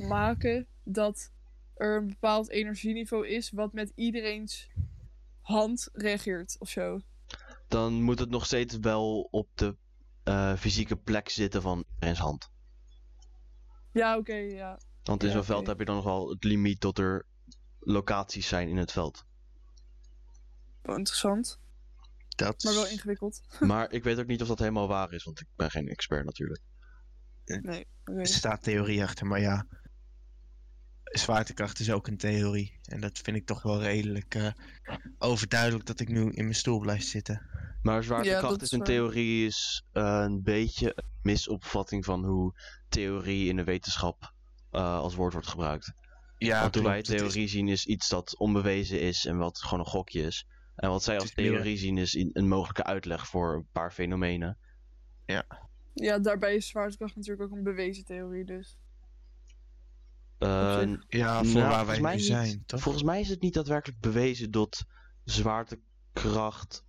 [0.08, 1.32] maken dat
[1.76, 4.70] er een bepaald energieniveau is wat met iedereen's
[5.42, 7.02] hand reageert of zo.
[7.68, 9.76] Dan moet het nog steeds wel op de
[10.24, 12.50] eh, fysieke plek zitten van iedereen's hand.
[13.92, 14.80] Ja, oké, ja.
[15.04, 17.26] Want in Ja, zo'n veld heb je dan nog wel het limiet tot er
[17.80, 19.26] locaties zijn in het veld.
[20.82, 21.60] Wel interessant.
[22.36, 23.42] Dat Maar wel ingewikkeld.
[23.60, 26.26] Maar ik weet ook niet of dat helemaal waar is, want ik ben geen expert
[26.26, 26.62] natuurlijk.
[27.46, 27.88] Nee.
[28.06, 28.20] oké.
[28.20, 29.66] Er staat theorie achter, maar ja.
[31.04, 32.80] Zwaartekracht is ook een theorie.
[32.84, 34.52] En dat vind ik toch wel redelijk eh,
[35.18, 37.42] overduidelijk dat ik nu in mijn stoel blijf zitten.
[37.82, 42.54] Maar zwaartekracht is een theorie is eh, een beetje een misopvatting van hoe
[42.90, 44.34] theorie in de wetenschap
[44.72, 45.92] eh, als woord wordt gebruikt.
[46.38, 49.80] Ja, Want hoe wij is- theorie zien is iets dat onbewezen is en wat gewoon
[49.80, 50.48] een gokje is.
[50.76, 54.58] En wat zij als theorie zien is een mogelijke uitleg voor een paar fenomenen.
[55.94, 58.78] Ja, daarbij is zwaartekracht natuurlijk ook een bewezen theorie, dus.
[60.38, 60.82] Eh.
[61.08, 62.26] Ja, voor nou, waar volgens wij mij nu niet.
[62.28, 62.80] zijn, toch?
[62.82, 64.86] Volgens mij is het niet daadwerkelijk bewezen dat
[65.24, 66.84] zwaartekracht.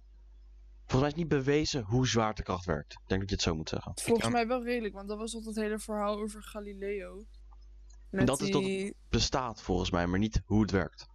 [0.91, 2.93] Volgens mij is het niet bewezen hoe zwaartekracht werkt.
[2.93, 3.93] Ik denk dat je het zo moet zeggen.
[3.95, 7.25] Volgens kan- mij wel redelijk, want dat was toch het hele verhaal over Galileo.
[8.11, 8.95] Met Dat is toch- die...
[9.09, 11.09] Bestaat volgens mij, maar niet hoe het werkt.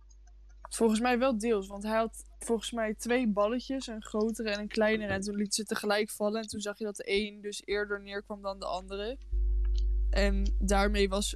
[0.69, 4.67] Volgens mij wel deels, want hij had volgens mij twee balletjes, een grotere en een
[4.67, 5.13] kleinere.
[5.13, 8.01] En toen liet ze tegelijk vallen en toen zag je dat de een dus eerder
[8.01, 9.17] neerkwam dan de andere.
[10.09, 11.35] En daarmee was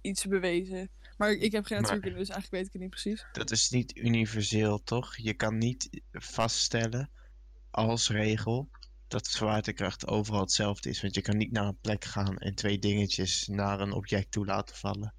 [0.00, 0.90] iets bewezen.
[1.16, 3.26] Maar ik heb geen natuurkunde, dus eigenlijk weet ik het niet precies.
[3.32, 5.16] Dat is niet universeel, toch?
[5.16, 7.10] Je kan niet vaststellen
[7.74, 8.68] als regel
[9.08, 11.02] dat zwaartekracht overal hetzelfde is.
[11.02, 14.46] Want je kan niet naar een plek gaan en twee dingetjes naar een object toe
[14.46, 15.14] laten vallen.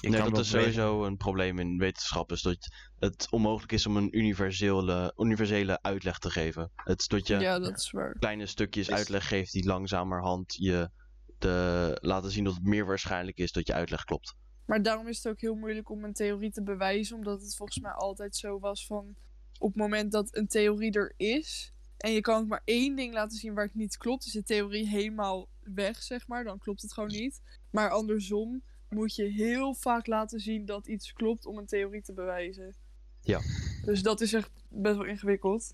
[0.00, 2.32] Je nee, kan dat is sowieso een probleem in wetenschap.
[2.32, 2.68] Is dat
[2.98, 6.70] het onmogelijk is om een universele, universele uitleg te geven.
[6.74, 8.12] Het is dat je Ja, dat is waar.
[8.18, 10.90] kleine stukjes Is- uitleg geeft die langzamerhand je
[11.38, 14.36] de, laten zien dat het meer waarschijnlijk is dat je uitleg klopt.
[14.66, 17.78] Maar daarom is het ook heel moeilijk om een theorie te bewijzen, omdat het volgens
[17.78, 19.14] mij altijd zo was van
[19.58, 21.73] op het moment dat een theorie er is
[22.04, 24.42] en je kan ook maar één ding laten zien waar het niet klopt, is de
[24.42, 27.40] theorie helemaal weg, zeg maar, dan klopt het gewoon niet.
[27.70, 32.12] Maar andersom moet je heel vaak laten zien dat iets klopt om een theorie te
[32.12, 32.74] bewijzen.
[33.20, 33.40] Ja.
[33.84, 35.70] Dus dat is echt best wel ingewikkeld.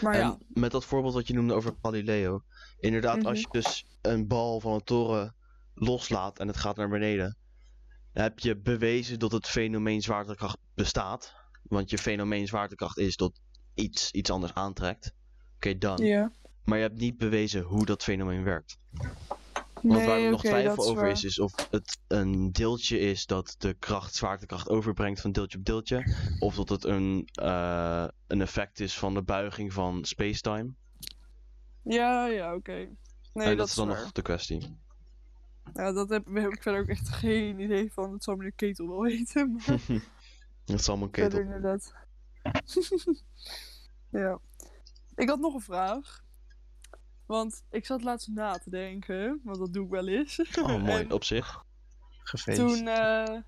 [0.00, 2.44] Maar en ja, met dat voorbeeld wat je noemde over Galileo.
[2.78, 3.60] Inderdaad, als je Mhm.
[3.60, 5.34] dus een bal van een toren
[5.74, 7.36] loslaat en het gaat naar beneden.
[8.12, 11.34] Dan heb je bewezen dat het fenomeen zwaartekracht bestaat.
[11.62, 13.40] Want je fenomeen zwaartekracht is dat
[13.74, 15.12] iets iets anders aantrekt.
[15.56, 16.04] Oké, dan.
[16.04, 16.32] ja.
[16.64, 18.78] Maar je hebt niet bewezen hoe dat fenomeen werkt.
[19.82, 21.10] Want waar Nee, er nog oké, twijfel over waar.
[21.10, 25.64] is, is of het een deeltje is dat de kracht zwaartekracht overbrengt van deeltje op
[25.64, 26.14] deeltje.
[26.38, 30.72] Of dat het een, eh, een effect is van de buiging van spacetime.
[31.82, 32.72] Ja, ja, oké.
[32.72, 32.88] Nee,
[33.32, 34.00] en dat, dat is dan waar.
[34.00, 34.78] nog de kwestie.
[35.74, 38.10] Ja, dat heb, heb ik verder ook echt geen idee van.
[38.10, 39.52] Dat zal meneer Ketel wel weten.
[39.52, 39.78] Maar
[40.64, 41.40] dat allemaal verder ketel.
[41.40, 41.94] inderdaad.
[44.20, 44.38] ja.
[45.14, 46.24] Ik had nog een vraag.
[47.26, 49.40] Want ik zat laatst na te denken.
[49.44, 50.58] Want dat doe ik wel eens.
[50.58, 51.06] Oh, mooi.
[51.10, 51.64] Op zich.
[52.22, 52.58] Gefeest.
[52.58, 53.38] toen eh,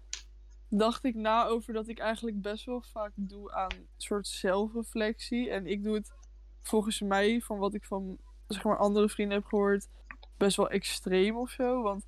[0.68, 5.50] dacht ik na over dat ik eigenlijk best wel vaak doe aan een soort zelfreflectie.
[5.50, 6.12] En ik doe het
[6.62, 9.88] volgens mij, van wat ik van zeg maar, andere vrienden heb gehoord,
[10.36, 11.82] best wel extreem of zo.
[11.82, 12.04] Want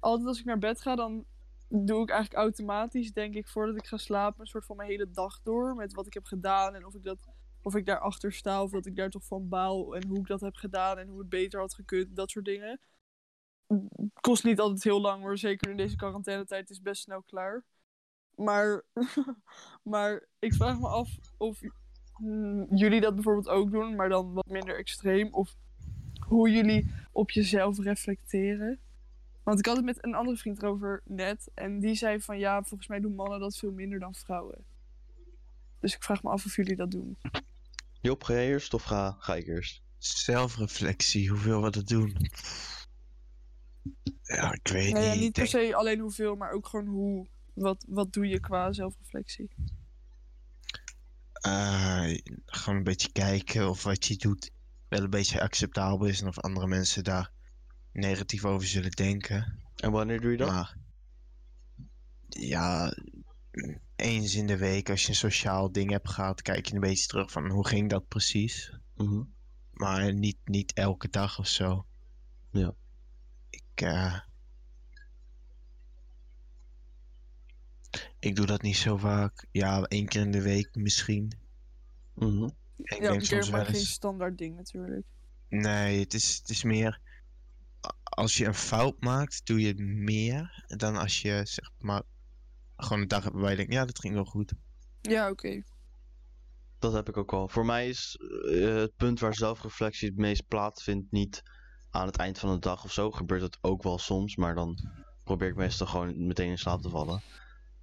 [0.00, 1.24] altijd als ik naar bed ga, dan
[1.68, 5.10] doe ik eigenlijk automatisch, denk ik, voordat ik ga slapen, een soort van mijn hele
[5.10, 5.74] dag door.
[5.74, 7.18] Met wat ik heb gedaan en of ik, dat,
[7.62, 9.96] of ik daarachter sta of dat ik daar toch van baal.
[9.96, 12.80] En hoe ik dat heb gedaan en hoe het beter had gekund, dat soort dingen.
[14.20, 17.64] Kost niet altijd heel lang hoor, zeker in deze quarantainetijd is best snel klaar.
[18.34, 18.84] Maar,
[19.92, 21.60] maar ik vraag me af of
[22.70, 25.34] jullie dat bijvoorbeeld ook doen, maar dan wat minder extreem.
[25.34, 25.56] Of
[26.26, 28.80] hoe jullie op jezelf reflecteren.
[29.48, 31.50] Want ik had het met een andere vriend erover net.
[31.54, 34.64] En die zei van ja, volgens mij doen mannen dat veel minder dan vrouwen.
[35.80, 37.18] Dus ik vraag me af of jullie dat doen.
[38.00, 39.82] Job, ga jij eerst of ga, ga ik eerst?
[39.98, 42.16] Zelfreflectie, hoeveel we dat doen.
[44.22, 45.20] Ja, ik weet Nou ja, niet.
[45.20, 47.26] niet per se alleen hoeveel, maar ook gewoon hoe.
[47.54, 49.50] Wat, wat doe je qua zelfreflectie?
[51.32, 54.50] eh, gewoon een beetje kijken of wat je doet
[54.88, 57.36] wel een beetje acceptabel is en of andere mensen daar
[57.92, 59.62] negatief over zullen denken.
[59.76, 60.50] En wanneer doe je dat?
[60.50, 60.76] Maar
[62.28, 62.92] ja,
[63.96, 67.06] eens in de week als je een sociaal ding hebt gehad, kijk je een beetje
[67.06, 68.78] terug van hoe ging dat precies.
[68.94, 69.22] Mhm.
[69.72, 71.86] Maar niet, niet elke dag of zo.
[72.50, 72.74] Ja.
[73.50, 74.20] Ik, eh,
[78.18, 79.46] ik doe dat niet zo vaak.
[79.50, 81.32] Ja, één keer in de week misschien.
[82.14, 82.44] Mhm.
[82.76, 83.90] Ik ja, denk een keer, soms wel maar geen eens.
[83.92, 85.06] standaard ding natuurlijk.
[85.48, 87.00] Nee, het is, het is meer.
[88.08, 92.02] Als je een fout maakt, doe je meer dan als je zeg maar
[92.76, 94.52] gewoon een dag hebt waarbij je denkt, ja, dat ging wel goed.
[95.00, 95.62] Ja, oké.
[96.78, 97.48] Dat heb ik ook al.
[97.48, 98.16] Voor mij is
[98.52, 101.42] eh, het punt waar zelfreflectie het meest plaatsvindt niet
[101.90, 103.10] aan het eind van de dag of zo.
[103.10, 104.78] Gebeurt het ook wel soms, maar dan
[105.24, 107.22] probeer ik meestal gewoon meteen in slaap te vallen.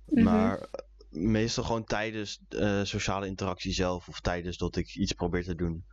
[0.05, 0.23] Mhm.
[0.23, 0.67] Maar
[1.09, 5.85] meestal gewoon tijdens eh, sociale interactie zelf of tijdens dat ik iets probeer te doen.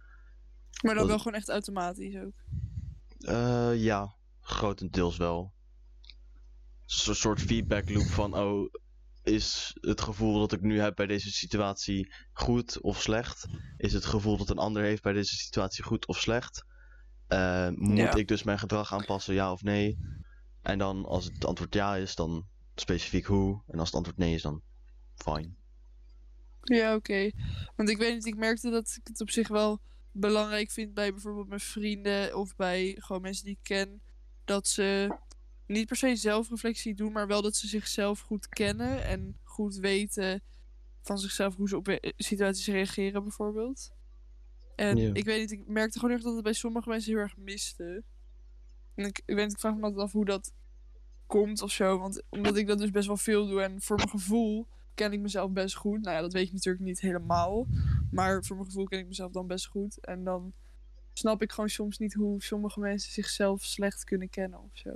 [0.83, 2.35] Maar dan Dat- wel gewoon echt automatisch ook.
[3.19, 5.53] Eh, ja, grotendeels wel.
[6.85, 8.73] Zo'n soort feedback loop van, oh,
[9.23, 13.47] is het gevoel dat ik nu heb bij deze situatie goed of slecht?
[13.77, 16.65] Is het gevoel dat een ander heeft bij deze situatie goed of slecht?
[17.29, 18.15] Eh, moet Ja.
[18.15, 19.99] ik dus mijn gedrag aanpassen, ja of nee?
[20.63, 23.63] En dan als het antwoord ja is, dan specifiek hoe.
[23.67, 24.63] En als het antwoord nee is, dan
[25.15, 25.51] fine.
[26.63, 27.31] Ja, oké.
[27.77, 29.81] Want ik weet niet, ik merkte dat ik het op zich wel
[30.13, 34.03] belangrijk vind bij bijvoorbeeld mijn vrienden of bij gewoon mensen die ik ken.
[34.53, 35.17] Dat ze
[35.67, 40.43] niet per se zelfreflectie doen, maar wel dat ze zichzelf goed kennen en goed weten
[41.03, 43.93] van zichzelf hoe ze op eh, situaties reageren bijvoorbeeld.
[44.77, 47.37] En ik weet niet, ik merkte gewoon echt dat het bij sommige mensen heel erg
[47.37, 48.03] miste.
[48.95, 50.53] En ik, ik weet niet, ik vraag me altijd af hoe dat
[51.27, 51.99] komt of zo.
[51.99, 55.21] Want omdat ik dat dus best wel veel doe en voor mijn gevoel ken ik
[55.21, 56.03] mezelf best goed.
[56.03, 57.67] Nou ja, dat weet je natuurlijk niet helemaal.
[58.11, 60.05] Maar voor mijn gevoel ken ik mezelf dan best goed.
[60.05, 60.53] En dan
[61.13, 64.91] snap ik gewoon soms niet hoe sommige mensen zichzelf slecht kunnen kennen of zo.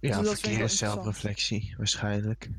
[0.00, 2.50] Ja, Dus verkeerde zelfreflectie waarschijnlijk.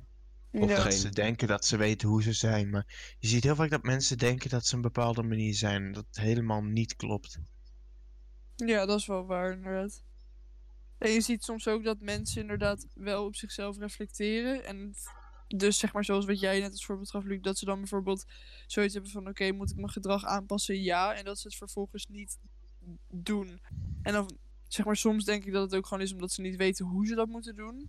[0.52, 0.84] Of ja.
[0.84, 2.69] dat ze denken dat ze weten hoe ze zijn.
[2.69, 5.84] Maar je ziet heel vaak dat mensen denken dat ze een bepaalde manier zijn.
[5.84, 7.39] en Dat het helemaal niet klopt.
[8.56, 10.04] ja, dat is wel waar inderdaad.
[10.97, 14.65] En je ziet soms ook dat mensen inderdaad wel op zichzelf reflecteren.
[14.65, 14.93] En
[15.58, 18.26] dus zeg maar zoals wat jij net als voorbeeld gaf, Luc, dat ze dan bijvoorbeeld
[18.68, 20.82] zoiets hebben van oké, moet ik mijn gedrag aanpassen?
[20.82, 21.14] Ja.
[21.14, 22.38] En dat ze het vervolgens niet
[23.10, 23.62] doen.
[24.02, 24.38] En dan
[24.68, 27.08] zeg maar soms denk ik dat het ook gewoon is omdat ze niet weten hoe
[27.08, 27.88] ze dat moeten doen.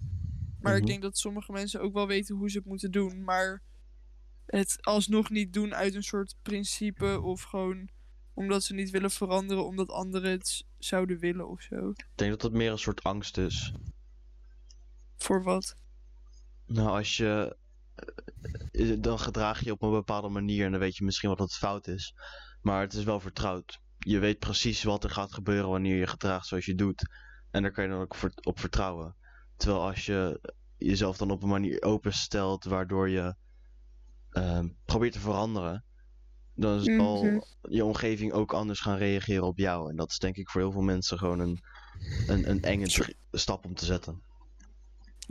[0.60, 0.90] Maar ik Mhm.
[0.90, 3.24] denk dat sommige mensen ook wel weten hoe ze het moeten doen.
[3.24, 3.62] Maar
[4.46, 7.88] het alsnog niet doen uit een soort principe of gewoon
[8.34, 11.90] omdat ze niet willen veranderen omdat anderen het zouden willen of zo.
[11.90, 13.72] Ik denk dat dat meer een soort angst is.
[15.16, 15.76] Voor wat?
[16.66, 17.56] Nou, als je.
[18.72, 21.38] eh, Dan gedraag je je op een bepaalde manier en dan weet je misschien wat
[21.38, 22.14] het fout is.
[22.60, 23.80] Maar het is wel vertrouwd.
[23.98, 27.08] Je weet precies wat er gaat gebeuren wanneer je gedraagt zoals je doet.
[27.50, 29.16] En daar kan je dan ook op vertrouwen.
[29.56, 30.40] Terwijl als je
[30.78, 33.34] jezelf dan op een manier openstelt waardoor je
[34.30, 35.84] ehm, probeert te veranderen.
[36.54, 36.96] Dan Mhm.
[36.96, 39.90] zal je omgeving ook anders gaan reageren op jou.
[39.90, 41.60] En dat is denk ik voor heel veel mensen gewoon een,
[42.26, 42.86] een, een enge
[43.32, 44.22] stap om te zetten.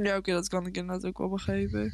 [0.04, 1.94] Ja, oké, dat kan ik inderdaad ook wel begrijpen.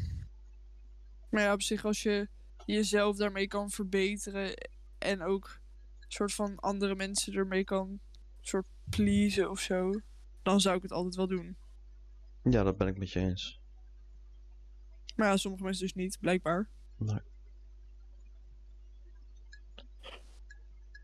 [1.29, 2.27] Maar ja, op zich als je
[2.65, 4.53] jezelf daarmee kan verbeteren
[4.97, 5.59] en ook
[6.07, 7.99] soort van andere mensen ermee kan
[8.41, 10.01] soort pleasen of zo,
[10.43, 11.57] dan zou ik het altijd wel doen.
[12.43, 13.61] Ja, dat ben ik met je eens.
[15.15, 16.69] Maar ja, sommige mensen dus niet, blijkbaar.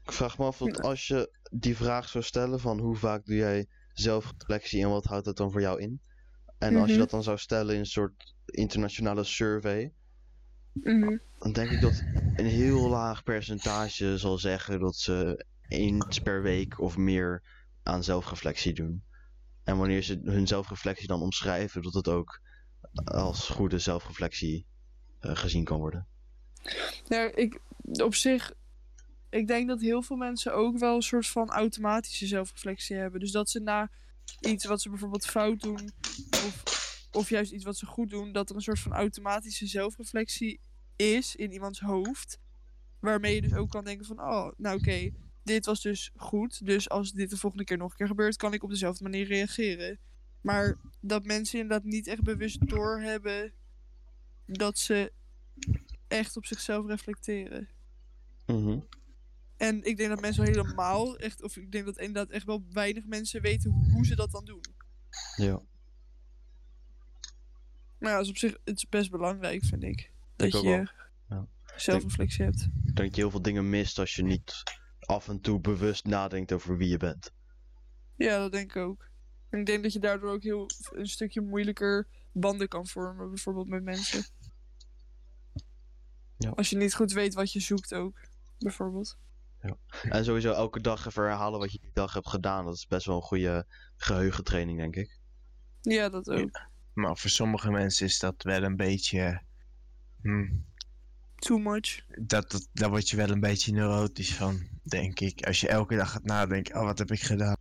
[0.03, 3.35] Ik vraag me af, dat als je die vraag zou stellen van hoe vaak doe
[3.35, 6.01] jij zelfreflectie en wat houdt dat dan voor jou in?
[6.63, 6.99] En als je Mhm.
[6.99, 9.93] dat dan zou stellen in een soort internationale survey,
[10.73, 11.17] Mhm.
[11.39, 12.03] dan denk ik dat
[12.35, 17.43] een heel laag percentage zal zeggen dat ze eens per week of meer
[17.83, 19.03] aan zelfreflectie doen.
[19.63, 22.41] En wanneer ze hun zelfreflectie dan omschrijven, dat het ook
[23.03, 24.65] als goede zelfreflectie
[25.19, 26.07] eh, gezien kan worden.
[27.07, 27.59] Ja, ik
[28.03, 28.53] op zich.
[29.29, 33.19] Ik denk dat heel veel mensen ook wel een soort van automatische zelfreflectie hebben.
[33.19, 33.89] Dus dat ze na
[34.39, 35.91] iets wat ze bijvoorbeeld fout doen,
[36.31, 36.63] of,
[37.11, 40.59] of juist iets wat ze goed doen, dat er een soort van automatische zelfreflectie
[40.95, 42.39] is in iemands hoofd.
[42.99, 45.11] Waarmee je dus ook kan denken van, oh, nou oké,
[45.43, 46.65] dit was dus goed.
[46.65, 49.27] Dus als dit de volgende keer nog een keer gebeurt, kan ik op dezelfde manier
[49.27, 49.99] reageren.
[50.41, 53.53] Maar dat mensen inderdaad niet echt bewust doorhebben
[54.45, 55.11] dat ze
[56.07, 57.69] echt op zichzelf reflecteren.
[58.45, 58.79] Mhm.
[59.57, 63.05] En ik denk dat mensen helemaal echt, of ik denk dat inderdaad echt wel weinig
[63.05, 64.63] mensen weten hoe, hoe ze dat dan doen.
[65.35, 65.61] Ja.
[67.99, 70.11] Maar ja, dat is op zich het is best belangrijk, vind ik.
[70.35, 70.91] Dat Ik je.
[71.29, 71.47] Ja.
[71.75, 72.61] zelfreflectie hebt.
[72.61, 74.63] Ik denk dat je heel veel dingen mist als je niet
[74.99, 77.31] af en toe bewust nadenkt over wie je bent.
[78.15, 79.09] Ja, dat denk ik ook.
[79.49, 83.67] En ik denk dat je daardoor ook heel een stukje moeilijker banden kan vormen, bijvoorbeeld
[83.67, 84.23] met mensen.
[86.37, 86.49] Ja.
[86.49, 88.19] Als je niet goed weet wat je zoekt ook,
[88.59, 89.17] bijvoorbeeld.
[90.09, 92.65] En sowieso elke dag even herhalen wat je die dag hebt gedaan.
[92.65, 95.19] Dat is best wel een goede geheugentraining, denk ik.
[95.81, 96.61] Ja, dat ook.
[96.93, 99.41] Maar voor sommige mensen is dat wel een beetje.
[100.21, 100.65] hmm,
[101.35, 102.05] Too much.
[102.07, 105.45] dat, dat, daar word je wel een beetje neurotisch van, denk ik.
[105.45, 107.57] Als je elke dag gaat nadenken, oh, wat heb ik gedaan?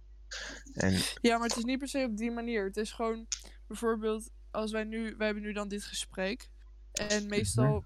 [0.73, 2.65] En Ja, maar het is niet per se op die manier.
[2.65, 3.27] Het is gewoon
[3.67, 6.49] bijvoorbeeld als wij nu, wij hebben nu dan dit gesprek.
[6.93, 7.85] En meestal,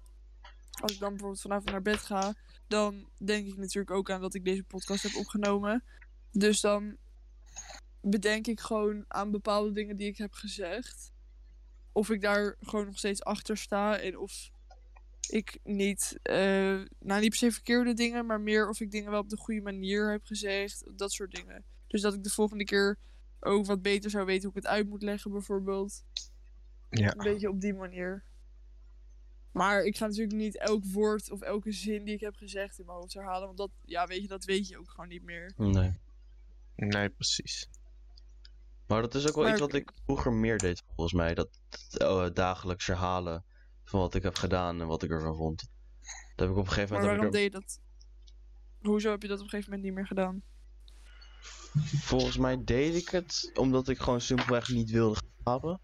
[0.81, 2.33] als ik dan bijvoorbeeld vanavond naar bed ga,
[2.67, 5.83] dan denk ik natuurlijk ook aan dat ik deze podcast heb opgenomen.
[6.31, 6.97] Dus dan
[8.01, 11.11] bedenk ik gewoon aan bepaalde dingen die ik heb gezegd.
[11.91, 14.49] Of ik daar gewoon nog steeds achter sta en of
[15.29, 19.19] ik niet, eh, nou niet per se verkeerde dingen, maar meer of ik dingen wel
[19.19, 20.83] op de goede manier heb gezegd.
[20.95, 21.63] Dat soort dingen.
[21.87, 22.97] Dus dat ik de volgende keer
[23.39, 26.03] ook wat beter zou weten hoe ik het uit moet leggen, bijvoorbeeld.
[26.89, 27.11] Ja.
[27.11, 28.23] Een beetje op die manier.
[29.57, 32.85] Maar ik ga natuurlijk niet elk woord of elke zin die ik heb gezegd in
[32.85, 33.45] mijn hoofd herhalen.
[33.45, 35.53] Want dat, ja, weet je, dat weet je ook gewoon niet meer.
[35.55, 35.99] Nee.
[36.75, 37.69] Nee, precies.
[38.87, 41.33] Maar dat is ook wel Maar iets wat ik vroeger meer deed, volgens mij.
[41.33, 41.49] Dat
[42.01, 43.45] uh, dagelijks herhalen
[43.83, 45.69] van wat ik heb gedaan en wat ik ervan vond.
[46.35, 47.19] Dat heb ik op een gegeven Maar moment...
[47.19, 47.79] waarom heb ik deed je dat?
[48.91, 50.41] Hoezo heb je dat op een gegeven moment niet meer gedaan?
[52.01, 55.81] Volgens mij deed ik het omdat ik gewoon simpelweg niet wilde slapen.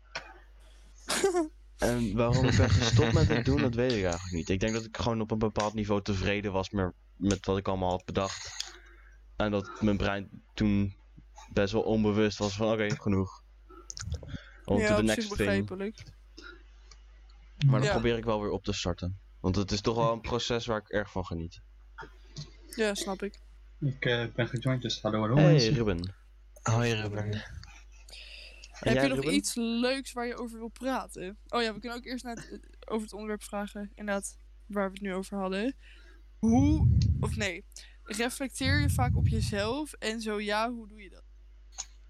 [1.84, 4.50] en waarom ik ben gestopt met het doen, dat weet ik eigenlijk niet.
[4.50, 7.68] Ik denk dat ik gewoon op een bepaald niveau tevreden was met, met wat ik
[7.68, 8.52] allemaal had bedacht.
[9.36, 10.96] En dat mijn brein toen
[11.54, 13.44] best wel onbewust was van oké, genoeg.
[14.66, 15.38] On ja, to the op next thing.
[15.38, 16.04] begrijpelijk.
[17.66, 17.92] Maar dan Ja.
[17.92, 19.20] probeer ik wel weer op te starten.
[19.40, 21.62] Want het is toch wel een proces waar ik erg van geniet.
[22.76, 23.40] Ja, snap ik.
[23.80, 25.74] Ik eh, ben gejoind, dus hallo, hallo Hey mensen.
[25.74, 26.14] Ruben.
[26.62, 27.42] Hoi Ruben.
[28.84, 29.36] Heb jij, je nog Ruben?
[29.36, 31.38] iets leuks waar je over wil praten?
[31.48, 33.92] Oh ja, we kunnen ook eerst naar het, over het onderwerp vragen.
[33.96, 35.76] Inderdaad, waar we het nu over hadden.
[36.40, 37.66] Hoe, of nee,
[38.04, 39.94] reflecteer je vaak op jezelf?
[39.94, 41.24] En zo ja, hoe doe je dat?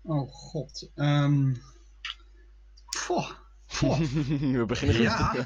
[0.01, 0.91] Oh god.
[0.95, 1.53] Ehm
[3.07, 3.31] Poh.
[3.79, 3.99] Poh.
[4.57, 5.01] We beginnen.
[5.01, 5.45] Ja.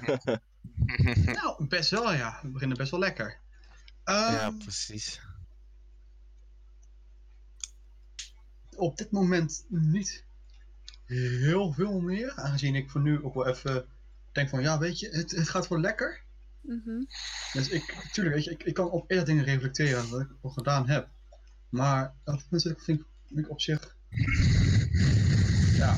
[1.26, 2.40] nou, best wel ja.
[2.42, 3.40] We beginnen best wel lekker.
[4.04, 5.22] Ehm, ja, precies.
[8.78, 10.26] op dit moment niet
[11.08, 12.32] heel veel meer.
[12.36, 13.86] Aangezien ik voor nu ook wel even
[14.32, 16.22] denk van ja, weet je, het, het gaat wel lekker.
[16.62, 17.04] Mhm.
[17.54, 20.50] Dus ik, tuurlijk, weet je, ik, ik kan op eerder dingen reflecteren wat ik al
[20.50, 21.10] gedaan heb.
[21.70, 23.96] Maar dat vind ik, vind ik, vind ik op zich.
[25.78, 25.96] Ja.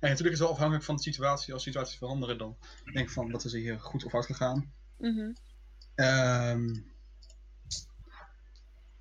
[0.00, 1.52] En natuurlijk is het wel afhankelijk van de situatie.
[1.52, 2.56] Als situaties veranderen, dan
[2.92, 4.72] denk ik van dat is hier goed of hard gegaan.
[4.98, 5.32] Mhm.
[5.94, 6.74] Ehm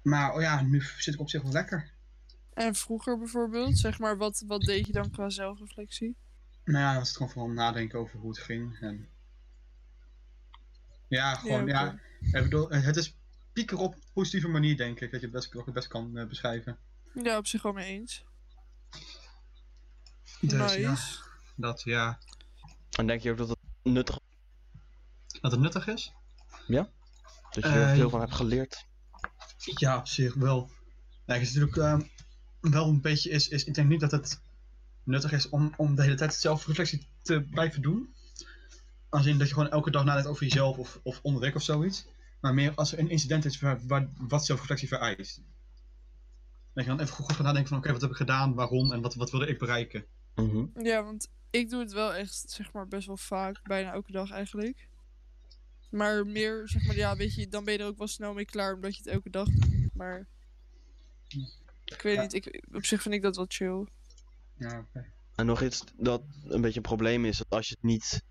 [0.04, 1.93] maar oh ja, nu zit ik op zich wel lekker.
[2.54, 6.16] En vroeger bijvoorbeeld, zeg maar, wat, wat deed je dan qua zelfreflectie?
[6.64, 8.80] Nou ja, dan is het gewoon vooral nadenken over hoe het ging.
[8.80, 9.10] En...
[11.08, 12.00] Ja, gewoon, ja.
[12.20, 13.16] Ik bedoel, het is
[13.54, 15.12] pieker op positieve manier, denk ik.
[15.12, 16.78] Dat je het best, dat ik het best kan eh, beschrijven.
[17.14, 18.26] Ja, op zich wel mee eens.
[20.40, 20.80] Dus nice.
[20.80, 20.98] ja,
[21.56, 22.20] dat, ja,
[22.98, 24.20] En denk je ook dat het nuttig
[25.42, 26.14] dat het nuttig is?
[26.68, 26.76] is?
[27.52, 28.86] Dat je er Eh, veel van hebt geleerd?
[29.58, 30.70] Ja, op zich wel.
[31.26, 32.02] Ja, het is natuurlijk ehm,
[32.72, 34.42] wel een beetje is, is, ik denk niet dat het
[35.04, 38.14] nuttig is om, om de hele tijd zelfreflectie te blijven doen.
[39.10, 42.06] Als in dat je gewoon elke dag nadenkt over jezelf of, of onderweg of zoiets.
[42.42, 45.42] Maar meer als er een incident is waar, waar, wat zelfreflectie vereist.
[46.74, 49.02] Dat je dan even goed gaat nadenken van oké, wat heb ik gedaan, waarom en
[49.02, 50.06] wat, wat wilde ik bereiken.
[50.36, 50.66] Mhm.
[50.86, 53.60] Ja, want ik doe het wel echt, zeg maar, best wel vaak.
[53.64, 54.88] Bijna elke dag eigenlijk.
[55.90, 58.46] Maar meer, zeg maar, ja, weet je, dan ben je er ook wel snel mee
[58.46, 59.96] klaar omdat je het elke dag doet.
[59.96, 60.28] Maar.
[61.94, 62.22] Ik weet Ja.
[62.22, 63.88] niet, ik, op zich vind ik dat wel chill.
[64.58, 65.12] Ja, oké.
[65.36, 68.24] En nog iets dat een beetje een probleem is, dat als je het niet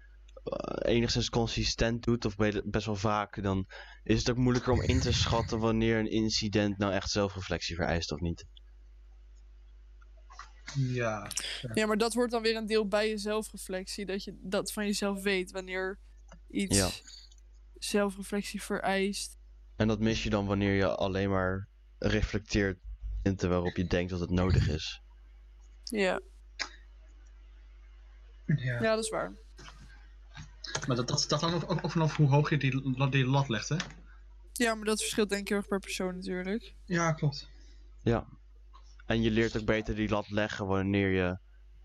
[0.45, 3.67] eh, enigszins consistent doet, of be- best wel vaak, dan
[4.03, 8.13] is het ook moeilijker om in te schatten wanneer een incident nou echt zelfreflectie vereist
[8.13, 8.45] of niet.
[10.75, 11.31] Ja.
[11.75, 14.07] Ja, maar dat hoort dan weer een deel bij je zelfreflectie.
[14.07, 15.99] Dat je dat van jezelf weet wanneer
[16.49, 16.91] iets Ja.
[17.75, 19.39] zelfreflectie vereist.
[19.77, 22.79] En dat mis je dan wanneer je alleen maar reflecteert
[23.23, 25.03] in waarop je denkt dat het nodig is.
[25.85, 26.21] Ja,
[28.47, 28.81] ja.
[28.83, 29.33] ja dat is waar.
[30.87, 33.49] Maar dat, dat, dat hangt ook, ook vanaf hoe hoog je die, la- die lat
[33.49, 33.77] legt, hè?
[34.53, 36.75] Ja, maar dat verschilt denk ik heel erg per persoon natuurlijk.
[36.85, 37.49] Ja, klopt.
[38.03, 38.27] Ja.
[39.07, 41.39] En je leert ook beter die lat leggen wanneer je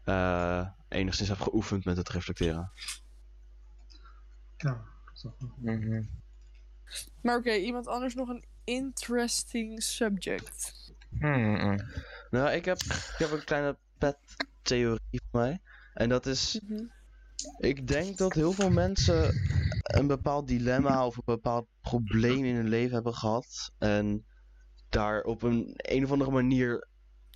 [0.04, 2.72] eh, enigszins hebt geoefend met het reflecteren.
[4.58, 4.84] Ja,
[5.22, 5.34] toch.
[5.56, 6.04] Mhm.
[7.22, 10.74] Maar oké, iemand anders nog een interesting subject.
[11.10, 11.76] Hmm.
[12.30, 15.60] Nou, ik heb, ik heb een kleine pet-theorie van mij.
[15.94, 16.84] En dat is, Mhm.
[17.58, 19.34] ik denk dat heel veel mensen
[19.84, 23.72] een bepaald dilemma of een bepaald probleem in hun leven hebben gehad.
[23.78, 24.26] En
[24.90, 26.88] daar op een, een of andere manier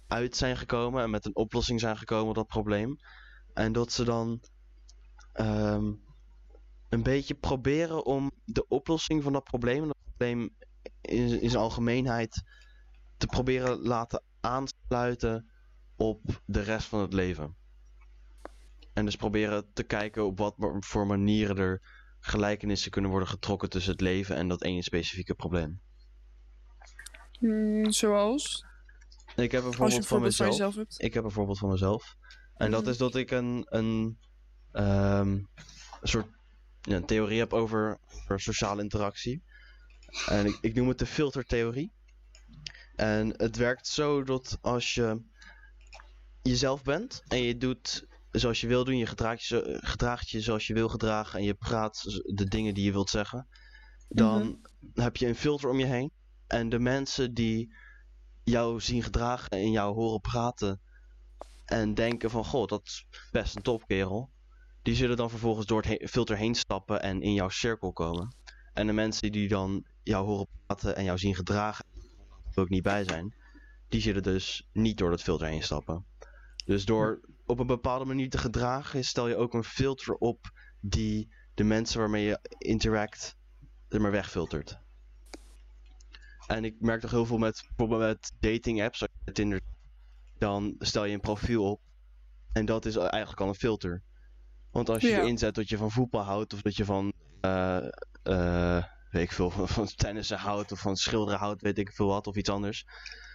[0.07, 2.95] uit zijn gekomen en met een oplossing zijn gekomen op dat probleem.
[3.53, 4.41] En dat ze dan
[5.33, 5.93] ehm,
[6.89, 10.55] een beetje proberen om de oplossing van dat probleem, en dat probleem
[11.01, 12.43] in, in zijn algemeenheid,
[13.21, 15.49] te proberen laten aansluiten
[15.95, 17.55] op de rest van het leven.
[18.93, 21.81] En dus proberen te kijken op wat voor manieren er
[22.19, 25.81] gelijkenissen kunnen worden getrokken tussen het leven en dat ene specifieke probleem.
[27.39, 28.65] Hmm, zoals?
[29.35, 30.75] Ik heb een Als je voorbeeld een van voorbeeld van mezelf.
[30.97, 32.15] Ik heb een voorbeeld van mezelf.
[32.55, 32.89] En dat Mhm.
[32.89, 34.19] is dat ik een, een,
[34.71, 35.47] ehm, een
[36.01, 36.27] soort
[36.81, 39.43] ja, een theorie heb over, over sociale interactie.
[40.27, 41.91] En ik, ik noem het de filtertheorie.
[43.01, 45.21] En het werkt zo dat als je
[46.41, 50.67] jezelf bent en je doet zoals je wil doen, je gedraagt je, gedraagt je zoals
[50.67, 52.03] je wil gedragen en je praat
[52.35, 53.47] de dingen die je wilt zeggen,
[54.07, 56.11] dan heb je een filter om je heen.
[56.47, 57.73] En de mensen die
[58.43, 60.81] jou zien gedragen en jou horen praten
[61.65, 64.31] en denken van, goh, dat is best een topkerel.
[64.81, 68.35] Die zullen dan vervolgens door het he- filter heen stappen en in jouw cirkel komen.
[68.73, 71.85] En de mensen die dan jou horen praten en jou zien gedragen,
[72.55, 73.33] wil ik niet bij zijn,
[73.89, 76.05] die zullen dus niet door dat filter heen stappen.
[76.65, 81.33] Dus door op een bepaalde manier te gedragen, stel je ook een filter op die
[81.53, 83.35] de mensen waarmee je interact
[83.89, 84.79] er maar wegfiltert.
[86.47, 89.61] En ik merk toch heel veel met bijvoorbeeld met dating apps, zoals Tinder,
[90.37, 91.81] dan stel je een profiel op
[92.53, 94.03] en dat is eigenlijk al een filter.
[94.71, 95.21] Want als je Ja.
[95.21, 97.87] inzet dat je van voetbal houdt of dat je van eh
[98.23, 102.07] eh weet ik veel, van, van tennissen houdt of van schilderen houdt, weet ik veel
[102.07, 102.85] wat, of iets anders,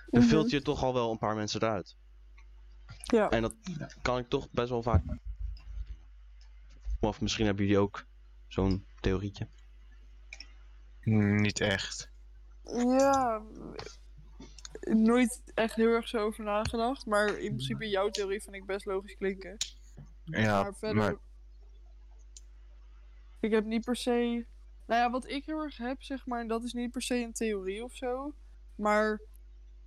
[0.06, 0.30] dan Mhm.
[0.30, 1.96] filter je toch al wel een paar mensen eruit.
[3.04, 3.30] Ja.
[3.30, 3.54] En dat
[4.02, 5.02] kan ik toch best wel vaak.
[7.00, 8.06] Of misschien hebben jullie ook
[8.48, 9.48] zo'n theorietje.
[11.02, 12.10] Niet echt.
[12.64, 13.42] Ja,
[14.80, 17.06] nooit echt heel erg zo over nagedacht.
[17.06, 19.56] Maar in principe jouw theorie vind ik best logisch klinken.
[20.24, 20.96] Ja, maar verder...
[20.96, 21.16] maar
[23.40, 24.46] Ik heb niet per se...
[24.86, 27.14] Nou ja, wat ik heel erg heb, zeg maar, en dat is niet per se
[27.14, 28.34] een theorie of zo.
[28.76, 29.20] Maar,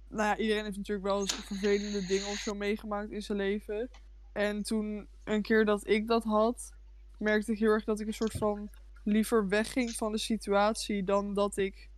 [0.08, 3.90] nou ja, iedereen heeft natuurlijk wel eens vervelende dingen of zo meegemaakt in zijn leven.
[4.34, 6.72] En toen, een keer dat ik dat had,
[7.18, 8.70] merkte ik heel erg dat ik een soort van
[9.04, 11.90] liever wegging van de situatie dan dat ik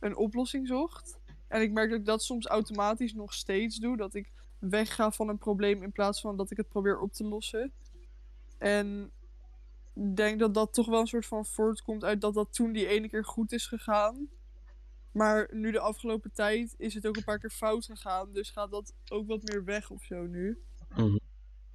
[0.00, 1.18] een oplossing zocht.
[1.48, 3.96] En ik merk dat ik dat soms automatisch nog steeds doe.
[3.96, 7.24] Dat ik wegga van een probleem in plaats van dat ik het probeer op te
[7.24, 7.72] lossen.
[8.58, 9.12] En
[9.94, 13.08] denk dat dat toch wel een soort van voortkomt uit dat dat toen die ene
[13.08, 14.28] keer goed is gegaan.
[15.12, 18.32] Maar nu de afgelopen tijd is het ook een paar keer fout gegaan.
[18.32, 20.62] Dus gaat dat ook wat meer weg of zo nu.
[20.88, 21.18] Mhm.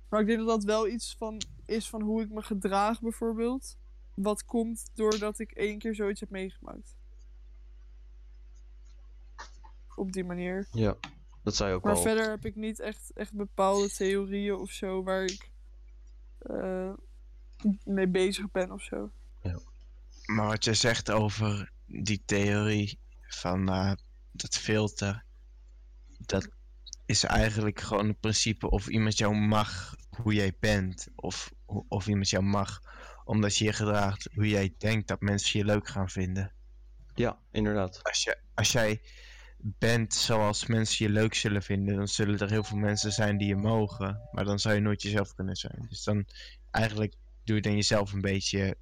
[0.09, 3.77] Maar ik denk dat dat wel iets van is van hoe ik me gedraag bijvoorbeeld.
[4.15, 6.97] Wat komt doordat ik één keer zoiets heb meegemaakt.
[9.95, 10.67] Op die manier.
[10.71, 10.97] Ja,
[11.43, 12.01] dat zei je ook Maar al.
[12.01, 15.51] verder heb ik niet echt, echt bepaalde theorieën of zo waar ik
[16.39, 16.93] eh,
[17.83, 19.11] mee bezig ben of zo.
[20.25, 23.91] Maar wat je zegt over die theorie van eh,
[24.31, 25.23] dat filter,
[26.17, 26.49] dat
[27.05, 31.51] is eigenlijk gewoon het principe of iemand jou mag hoe jij bent, of
[31.87, 32.81] of iemand jou mag
[33.23, 36.51] omdat je je gedraagt hoe jij denkt dat mensen je leuk gaan vinden.
[37.13, 38.03] Ja, inderdaad.
[38.03, 39.01] Als, je, als jij
[39.57, 43.47] bent zoals mensen je leuk zullen vinden, dan zullen er heel veel mensen zijn die
[43.47, 45.85] je mogen, maar dan zou je nooit jezelf kunnen zijn.
[45.89, 46.25] Dus dan
[46.71, 47.13] eigenlijk
[47.49, 48.77] doe je dan jezelf een beetje,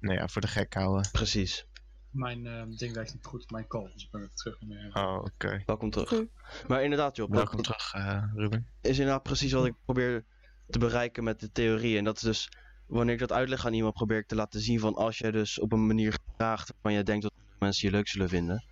[0.00, 1.10] nou ja, voor de gek houden.
[1.10, 1.66] Precies.
[2.10, 4.58] Mijn eh, ding werkt niet goed, mijn call, dus ik ben weer terug.
[4.94, 5.62] Oh, oké.
[5.66, 6.24] Welkom terug.
[6.68, 8.66] Maar inderdaad, Job, dat, Welkom dat terug, eh, Ruben.
[8.80, 10.24] is inderdaad precies wat ik probeer
[10.68, 11.98] te bereiken met de theorie.
[11.98, 12.48] En dat is dus,
[12.86, 15.60] wanneer ik dat uitleg aan iemand, probeer ik te laten zien van als jij dus
[15.60, 18.64] op een manier gedraagt waarvan jij denkt dat mensen je leuk zullen vinden,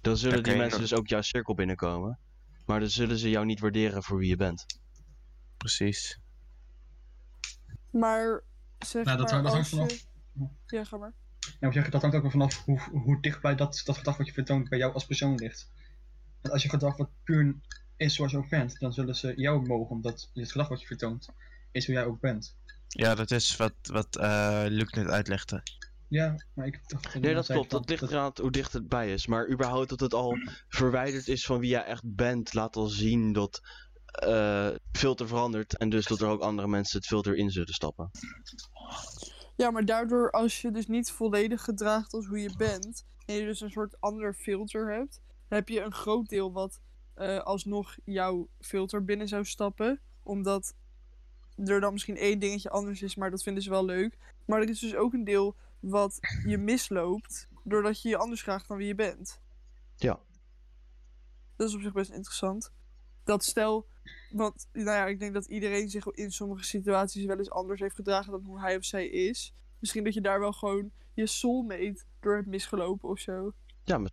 [0.00, 2.18] dan zullen die mensen dus ook jouw cirkel binnenkomen.
[2.66, 4.66] Maar dan zullen ze jou niet waarderen voor wie je bent.
[5.56, 6.18] Precies.
[7.90, 8.44] Maar
[8.86, 10.48] zeg Nou, dat maar hangt- dat je...
[10.66, 11.12] Ja, ga maar.
[11.60, 14.68] Ja, maar dat hangt ook vanaf hoe, hoe dichtbij dat, dat gedrag wat je vertoont
[14.68, 15.70] bij jou als persoon ligt.
[16.40, 17.54] Want als je gedrag wat puur
[17.96, 20.80] is zoals je ook bent, dan zullen ze jou ook mogen, omdat het gedrag wat
[20.80, 21.28] je vertoont
[21.72, 22.56] is hoe jij ook bent.
[22.88, 25.62] Ja, dat is wat, wat eh Luc net uitlegde.
[26.08, 27.20] Ja, maar ik dacht...
[27.20, 27.70] Nee, dat klopt.
[27.70, 29.26] Dat ligt eraan hoe dicht het bij is.
[29.26, 30.36] Maar überhaupt dat het al
[30.68, 33.60] verwijderd is van wie jij echt bent, laat al zien dat
[34.92, 35.76] filter verandert.
[35.76, 38.10] En dus dat er ook andere mensen het filter in zullen stappen.
[39.56, 43.44] Ja, maar daardoor als je dus niet volledig gedraagt als hoe je bent, en je
[43.44, 46.80] dus een soort ander filter hebt, dan heb je een groot deel wat
[47.14, 50.00] eh, alsnog jouw filter binnen zou stappen.
[50.22, 50.74] Omdat
[51.56, 54.18] er dan misschien één dingetje anders is, maar dat vinden ze wel leuk.
[54.46, 58.68] Maar er is dus ook een deel wat je misloopt, doordat je je anders graagt
[58.68, 59.40] dan wie je bent.
[59.96, 60.20] Ja.
[61.56, 62.72] Dat is op zich best interessant.
[63.24, 63.86] Dat stel,
[64.30, 67.94] want nou ja, ik denk dat iedereen zich in sommige situaties wel eens anders heeft
[67.94, 69.54] gedragen dan hoe hij of zij is.
[69.78, 73.52] Misschien dat je daar wel gewoon je soulmate door hebt misgelopen of zo.
[73.84, 74.10] Ja, maar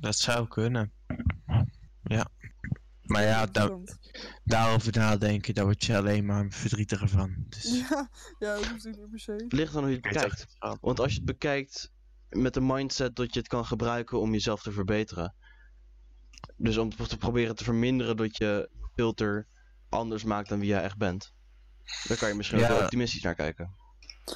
[0.00, 0.92] Dat zou kunnen.
[2.02, 2.28] Ja.
[3.02, 3.70] Maar ja, daar,
[4.44, 7.34] daarover nadenken, daar word je alleen maar verdrietiger van.
[7.48, 9.32] Dus, Ja, ja, dat hoeft niet per se.
[9.32, 10.46] het ligt aan hoe je het bekijkt.
[10.80, 11.92] Want als je het bekijkt
[12.28, 15.34] met de mindset dat je het kan gebruiken om jezelf te verbeteren.
[16.56, 19.46] Dus om te proberen te verminderen dat je filter
[19.88, 21.32] anders maakt dan wie jij echt bent.
[22.04, 22.72] Dan kan je misschien ook Ja.
[22.72, 23.74] wel optimistisch naar kijken.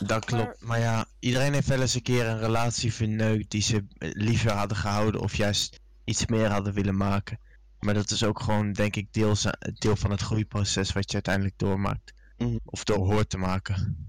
[0.06, 0.60] Dat klopt.
[0.60, 4.76] Maar ja, iedereen heeft wel eens een keer een relatie verneukt die ze liever hadden
[4.76, 7.38] gehouden of juist iets meer hadden willen maken.
[7.80, 11.14] Maar dat is ook gewoon, denk ik, deels, eh, deel van het groeiproces wat je
[11.14, 12.12] uiteindelijk doormaakt.
[12.36, 12.58] Mhm.
[12.64, 14.08] Of door hoort te maken.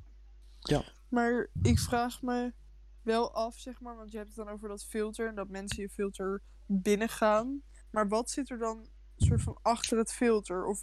[1.09, 2.53] Maar ik vraag me
[3.01, 5.81] wel af, zeg maar, want je hebt het dan over dat filter en dat mensen
[5.81, 7.61] je filter binnengaan.
[7.95, 8.87] Maar wat zit er dan
[9.17, 10.65] soort van achter het filter?
[10.65, 10.81] Of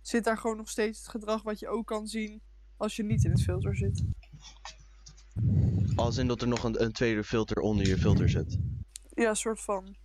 [0.00, 2.42] zit daar gewoon nog steeds het gedrag wat je ook kan zien
[2.76, 4.04] als je niet in het filter zit?
[5.96, 8.58] Als in dat er nog een, een tweede filter onder je filter zit.
[9.08, 9.96] Ja, soort van.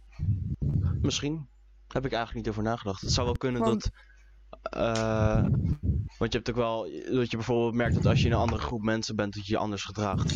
[1.02, 1.48] Misschien.
[1.88, 3.02] Heb ik eigenlijk niet over nagedacht.
[3.02, 3.92] Het zou wel kunnen Want- dat.
[4.74, 5.44] eh,
[6.18, 6.82] want je hebt ook wel.
[7.12, 9.52] Dat je bijvoorbeeld merkt dat als je in een andere groep mensen bent, dat je
[9.54, 10.30] je anders gedraagt.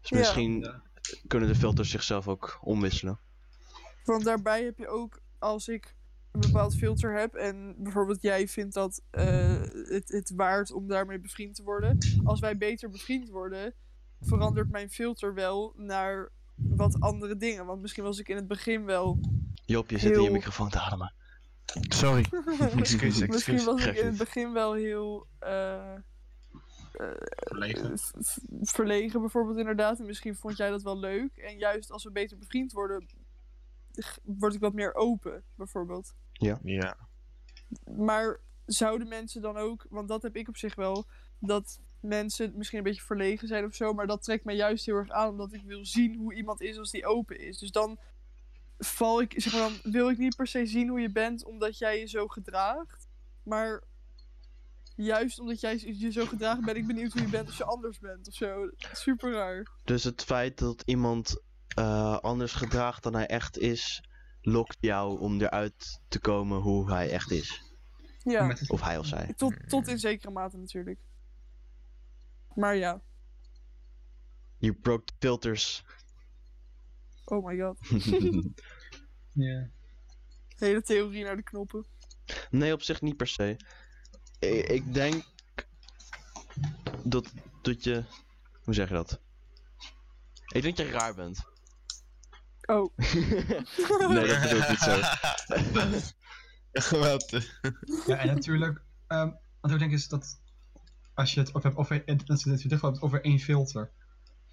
[0.00, 0.82] Dus misschien Ja.
[1.26, 3.18] kunnen de filters zichzelf ook omwisselen.
[4.04, 5.94] Want daarbij heb je ook, als ik
[6.32, 11.18] een bepaald filter heb en bijvoorbeeld jij vindt dat eh, het, het waard om daarmee
[11.20, 11.98] bevriend te worden.
[12.24, 13.74] Als wij beter bevriend worden,
[14.20, 17.66] verandert mijn filter wel naar wat andere dingen.
[17.66, 19.18] Want misschien was ik in het begin wel.
[19.64, 21.14] Job, je zit in je Heel- microfoon te ademen.
[21.88, 22.24] Sorry.
[22.76, 25.26] Excuus, misschien was ik in het begin wel heel.
[25.38, 25.94] eh,
[27.34, 27.98] Verlegen.
[27.98, 29.98] v- v- verlegen bijvoorbeeld inderdaad.
[29.98, 31.36] En misschien vond jij dat wel leuk.
[31.36, 33.06] En juist als we beter bevriend worden,
[34.22, 36.14] word ik wat meer open, bijvoorbeeld.
[36.32, 36.96] Ja.
[37.96, 41.06] Maar zouden mensen dan ook, want dat heb ik op zich wel,
[41.38, 44.96] dat mensen misschien een beetje verlegen zijn of zo, maar dat trekt mij juist heel
[44.96, 47.58] erg aan, omdat ik wil zien hoe iemand is als die open is.
[47.58, 47.98] Dus dan
[48.78, 51.78] val ik, zeg maar, dan wil ik niet per se zien hoe je bent omdat
[51.78, 53.08] jij je zo gedraagt,
[53.42, 53.82] maar
[54.96, 57.98] juist omdat jij je zo gedraagt, ben ik benieuwd hoe je bent als je anders
[57.98, 58.70] bent of zo.
[58.92, 59.66] Super raar.
[59.84, 61.40] Dus het feit dat iemand
[61.74, 64.04] eh, anders gedraagt dan hij echt is,
[64.40, 67.62] lokt jou om eruit te komen hoe hij echt is.
[68.18, 69.32] Ja, Of hij of zij.
[69.36, 71.00] tot, tot in zekere mate natuurlijk.
[72.54, 73.00] Maar ja,
[74.58, 75.84] You broke the filters.
[77.24, 77.78] oh my god.
[79.34, 79.68] Ja.
[80.56, 81.86] Hele theorie naar de knoppen.
[82.50, 83.56] nee, op zich niet per se.
[84.38, 85.24] Ik, ik denk
[87.04, 88.04] dat, dat je.
[88.64, 89.20] Hoe zeg je dat?
[90.54, 91.44] Ik denk dat je raar bent.
[92.66, 92.96] Oh.
[92.96, 95.00] nee, dat bedoel ik niet zo.
[96.72, 97.60] Geweldig.
[98.06, 100.40] Ja, en natuurlijk, ehm, wat ik denk is dat
[101.14, 103.90] als je het over hebt over, dat je het hebt over één filter.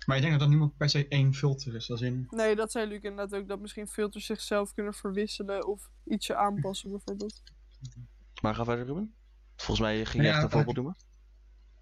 [0.05, 1.91] Maar ik denk dat er niemand per se één filter is.
[1.91, 3.47] Als in, Nee, dat zei Luc inderdaad ook.
[3.47, 7.41] Dat misschien filters zichzelf kunnen verwisselen of ietsje aanpassen bijvoorbeeld.
[8.41, 9.13] Maar ga verder, Ruben.
[9.55, 10.95] Volgens mij ging je Ja, echt een maar- voorbeeld noemen.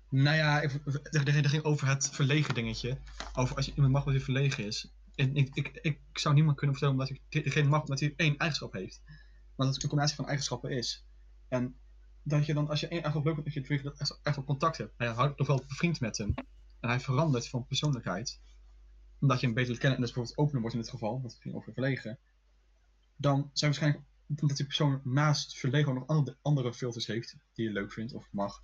[0.09, 2.97] nou ja, ik- er, er ging over het verlegen dingetje.
[3.34, 4.91] Over als je iemand mag dat hij verlegen is.
[5.18, 8.74] Ik, ik, ik zou niemand kunnen vertellen omdat ik degene mag omdat hij één eigenschap
[8.74, 9.01] heeft.
[9.05, 11.05] Maar dat het een combinatie van eigenschappen is.
[11.47, 11.76] En
[12.24, 14.78] dat je dan, als je één eigenschap leuk vindt, dat je het echt, wel contact
[14.78, 14.93] hebt.
[14.97, 16.34] Hij houdt toch wel bevriend met hem.
[16.80, 18.41] En hij verandert van persoonlijkheid.
[19.20, 21.55] Omdat je hem beter kent en dus bijvoorbeeld opener wordt in dit geval, dat ging
[21.55, 22.20] over verlegen.
[23.15, 24.03] Dan je waarschijnlijk,
[24.41, 28.28] omdat die persoon naast verlegen nog andere, andere filters heeft die je leuk vindt of
[28.32, 28.63] mag,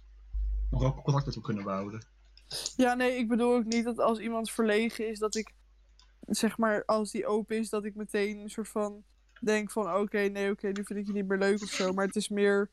[0.70, 2.06] nog wel contact met hem kunnen behouden.
[2.76, 5.54] Ja, nee, ik bedoel ook niet dat als iemand verlegen is, dat ik,
[6.28, 9.04] zeg maar, als die open is, dat ik meteen een soort van
[9.42, 11.94] denk van, oké, nee, oké, nu vind ik je niet meer leuk of zo.
[11.94, 12.70] Maar het is meer,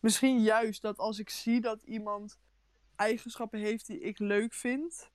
[0.00, 2.38] misschien juist dat als ik zie dat iemand
[2.96, 5.10] eigenschappen heeft die ik leuk vind,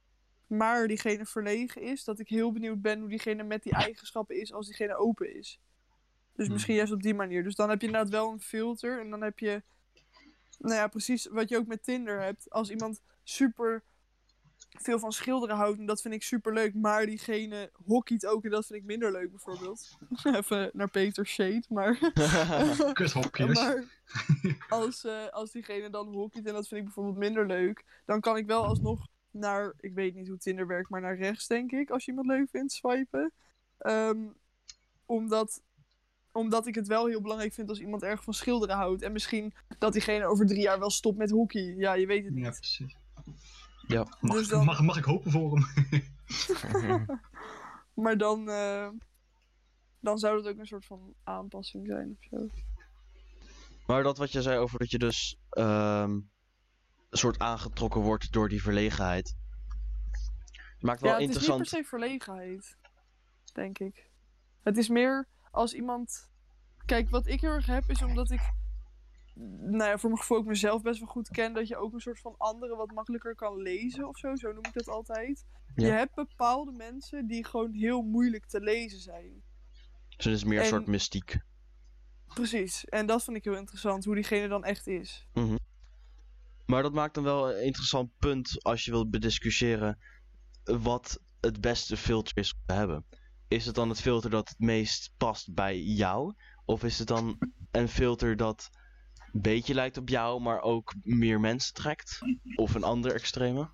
[0.48, 4.54] maar diegene verlegen is, dat ik heel benieuwd ben hoe diegene met die eigenschappen is
[4.54, 5.60] als diegene open is.
[6.36, 6.54] Dus Hmm.
[6.54, 7.44] misschien juist op die manier.
[7.44, 9.64] Dus dan heb je inderdaad wel een filter en dan heb je,
[10.60, 12.50] nou ja, precies wat je ook met Tinder hebt.
[12.50, 13.84] Als iemand super
[14.80, 18.50] veel van schilderen houdt en dat vind ik super leuk, maar diegene hockeyt ook en
[18.50, 19.98] dat vind ik minder leuk bijvoorbeeld.
[20.24, 22.00] Even naar Peter Shade, maar...
[22.94, 23.60] Kuthopjes.
[24.70, 28.20] Maar als, eh, als diegene dan hockeyt en dat vind ik bijvoorbeeld minder leuk, dan
[28.20, 31.72] kan ik wel alsnog naar, ik weet niet hoe Tinder werkt, maar naar rechts denk
[31.72, 33.32] ik, als je iemand leuk vindt, swipen.
[33.78, 34.20] Ehm,
[35.06, 35.62] omdat,
[36.32, 39.02] omdat ik het wel heel belangrijk vind als iemand erg van schilderen houdt.
[39.02, 41.74] En misschien dat diegene over drie jaar wel stopt met hockey.
[41.78, 42.46] Ja, je weet het niet.
[42.46, 42.96] Ja, precies.
[43.88, 44.06] Ja.
[44.20, 47.06] Mag, Dus dan- mag, mag ik hopen voor hem?
[47.94, 48.90] Maar dan, eh,
[50.00, 52.48] dan zou het ook een soort van aanpassing zijn of zo.
[53.86, 58.50] Maar dat wat je zei over dat je dus ehm, een soort aangetrokken wordt door
[58.50, 59.36] die verlegenheid.
[60.80, 61.58] Maakt wel ja, het is niet interessant.
[61.70, 62.78] per se verlegenheid,
[63.54, 64.10] denk ik.
[64.64, 66.30] Het is meer als iemand...
[66.86, 68.42] Kijk, wat ik heel erg heb is omdat ik...
[69.60, 71.54] Nou ja, voor mijn gevoel ook mezelf best wel goed ken...
[71.54, 74.36] dat je ook een soort van anderen wat makkelijker kan lezen of zo.
[74.36, 75.46] Zo noem ik dat altijd.
[75.76, 75.86] Ja.
[75.86, 79.44] Je hebt bepaalde mensen die gewoon heel moeilijk te lezen zijn.
[80.16, 81.40] Dus het is meer een En- soort mystiek.
[82.28, 82.86] Precies.
[82.86, 85.28] En dat vind ik heel interessant, hoe diegene dan echt is.
[86.66, 89.98] Maar dat maakt dan wel een interessant punt als je wilt bediscussiëren
[90.64, 93.06] wat het beste filter is om te hebben.
[93.48, 96.34] Is het dan het filter dat het meest past bij jou?
[96.66, 97.38] Of is het dan
[97.72, 98.70] een filter dat
[99.32, 102.20] beetje lijkt op jou, maar ook meer mensen trekt?
[102.56, 103.70] Of een ander extreme?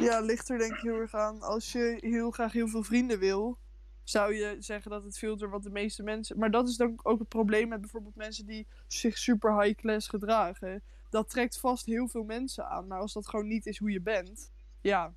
[0.00, 1.42] Ja, ligt er denk ik heel erg aan.
[1.42, 3.58] Als je heel graag heel veel vrienden wil,
[4.04, 6.38] zou je zeggen dat het filter wat de meeste mensen.
[6.38, 10.08] Maar dat is dan ook het probleem met bijvoorbeeld mensen die zich super high class
[10.08, 10.82] gedragen.
[11.10, 12.86] Dat trekt vast heel veel mensen aan.
[12.86, 15.14] Maar als dat gewoon niet is hoe je bent, ja,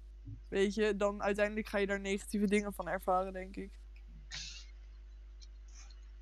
[0.50, 3.80] weet je, dan uiteindelijk ga je daar negatieve dingen van ervaren, denk ik.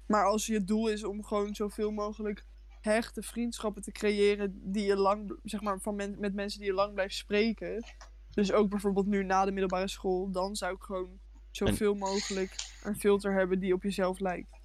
[0.07, 2.45] Maar als je doel is om gewoon zoveel mogelijk
[2.81, 6.75] hechte vriendschappen te creëren die je lang, zeg maar, van men- met mensen die je
[6.75, 7.83] lang blijft spreken.
[8.29, 11.19] Dus ook bijvoorbeeld nu na de middelbare school, dan zou ik gewoon
[11.51, 14.59] zoveel mogelijk een filter hebben die op jezelf lijkt.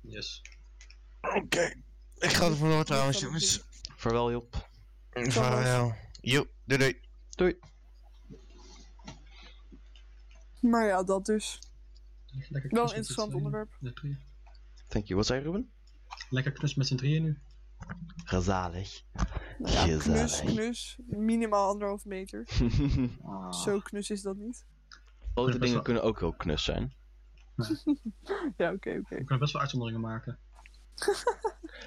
[0.00, 0.42] Yes.
[1.20, 1.74] Oké.
[2.18, 3.64] Ik ga er vandoor trouwens, jongens.
[3.96, 4.68] Vaarwel Job.
[5.10, 5.94] Vaarwel.
[6.20, 7.00] Jo, doei doei.
[7.30, 7.58] Doei.
[10.60, 11.58] Maar ja, dat dus.
[12.48, 13.78] Lekker Wel een interessant z'n onderwerp.
[14.88, 15.16] Thank you.
[15.18, 15.72] Wat zei Ruben?
[16.30, 17.38] Lekker knus met z'n drieën nu.
[18.24, 19.02] Gezalig.
[19.58, 20.98] Nou ja, knus, knus.
[21.06, 22.46] Minimaal anderhalf meter.
[23.24, 23.52] Ah.
[23.52, 24.64] Zo knus is dat niet.
[25.34, 26.92] Grote dingen wel- kunnen ook heel knus zijn.
[28.56, 29.00] Ja, oké, oké.
[29.08, 30.38] We kunnen best wel uitzonderingen maken.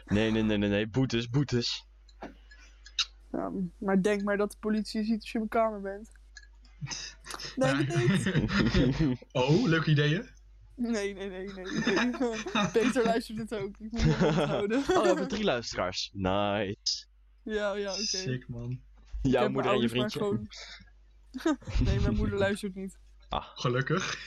[0.05, 0.87] Nee, nee, nee, nee, nee.
[0.87, 1.87] Boetes, boetes.
[3.31, 6.11] Ja, maar denk maar dat de politie ziet als je in mijn kamer bent.
[7.55, 9.25] Denk het niet.
[9.31, 10.29] Oh, leuke ideeën.
[10.75, 11.65] Nee, nee, nee, nee.
[11.95, 12.11] nee.
[12.73, 13.77] Peter luistert het ook.
[13.79, 14.77] Ik moet me onthouden.
[14.89, 16.09] Oh, we hebben drie luisteraars.
[16.13, 17.05] Nice.
[17.43, 18.01] Ja, ja, oké.
[18.01, 18.81] Sick man.
[19.21, 20.19] Jouw moeder en je vriendje.
[20.19, 20.47] gewoon-
[21.85, 22.97] nee, mijn moeder luistert niet.
[23.55, 24.17] Gelukkig.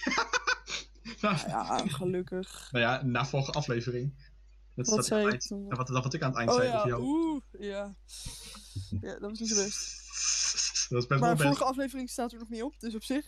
[1.21, 2.69] nou, Ja, gelukkig.
[2.73, 4.27] nou ja, na vorige aflevering.
[4.75, 6.69] Dat, Wat zei ik het eind- wat, dat wat ik aan het eind Oh zei
[6.69, 7.03] ja, jou.
[7.03, 7.95] oeh, ja.
[9.01, 10.07] Ja, dat was niet zo best.
[10.89, 11.71] Dat is best Maar wel vorige best.
[11.71, 13.25] aflevering staat er nog niet op, dus op zich.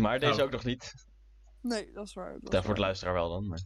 [0.00, 0.44] Maar deze Oh.
[0.44, 0.94] ook nog niet.
[1.64, 2.32] Nee, dat is waar.
[2.32, 2.74] dat is Daar voor waar.
[2.74, 3.48] de luisteraar wel dan.
[3.48, 3.60] Maar...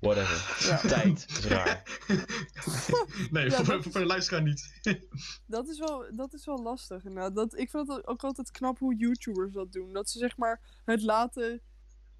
[0.00, 0.66] Whatever.
[0.68, 0.76] Ja.
[0.98, 1.82] Tijd is raar.
[3.30, 4.80] nee, Ja, voor, voor, voor de luisteraar niet.
[5.46, 7.34] Dat is wel, dat is wel lastig inderdaad.
[7.34, 9.92] Dat, ik vind het ook altijd knap hoe YouTubers dat doen.
[9.92, 11.60] Dat ze zeg maar het laten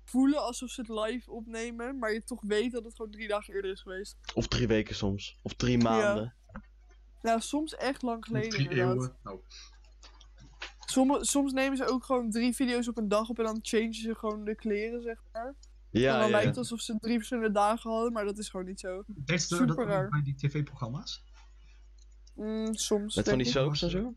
[0.04, 3.54] voelen alsof ze het live opnemen, maar je toch weet dat het gewoon drie dagen
[3.54, 4.16] eerder is geweest.
[4.34, 5.38] Of drie weken soms.
[5.42, 6.34] Of drie maanden.
[7.22, 8.94] Nou, soms echt lang geleden Drie inderdaad.
[8.94, 9.16] eeuwen.
[9.24, 9.44] Oh.
[10.90, 13.94] Soms, soms nemen ze ook gewoon drie video's op een dag op en dan changen
[13.94, 15.54] ze gewoon de kleren, zeg maar.
[15.90, 18.48] Ja, en dan ja, lijkt het alsof ze drie verschillende dagen hadden, maar dat is
[18.48, 19.02] gewoon niet zo.
[19.06, 20.08] Deed ze Super dat ook raar.
[20.08, 21.24] bij die tv-programma's?
[22.34, 23.16] Mm, soms.
[23.16, 23.52] Met van denk die ik.
[23.52, 24.14] soaps en zo?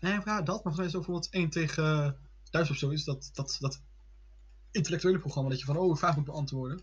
[0.00, 0.64] Nee, ja, dat.
[0.64, 2.10] Maar mij is ook bijvoorbeeld 1 tegen uh,
[2.50, 2.90] thuis of zo.
[2.90, 3.82] Is dat, dat, dat
[4.70, 6.82] intellectuele programma dat je van, oh, een vraag moet beantwoorden.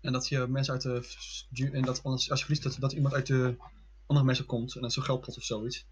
[0.00, 1.70] En dat je mensen uit de...
[1.72, 3.56] En dat anders, als je verliest, dat, dat iemand uit de
[4.06, 4.74] andere mensen komt.
[4.74, 5.86] En dat zo'n geldpot of zoiets.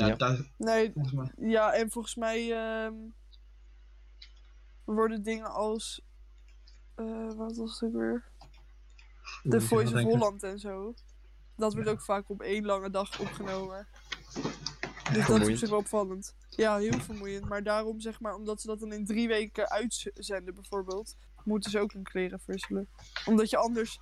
[0.00, 0.36] Nou ja, Ja.
[0.58, 1.32] Nee, volgens mij...
[1.50, 2.94] Ja, en volgens mij ehm,
[4.84, 6.02] worden dingen als.
[6.94, 8.30] eh, wat was het ook weer?
[9.42, 10.02] Je Voice of.
[10.02, 10.94] Holland en zo.
[11.56, 11.94] Dat wordt Ja.
[11.94, 13.86] ook vaak op één lange dag opgenomen.
[15.12, 16.34] Dus dat is op zich wel opvallend.
[16.48, 17.48] Ja, heel vermoeiend.
[17.48, 21.78] Maar daarom zeg maar, omdat ze dat dan in drie weken uitzenden bijvoorbeeld, moeten ze
[21.78, 22.88] ook hun kleren verwisselen.
[23.26, 24.00] Omdat je anders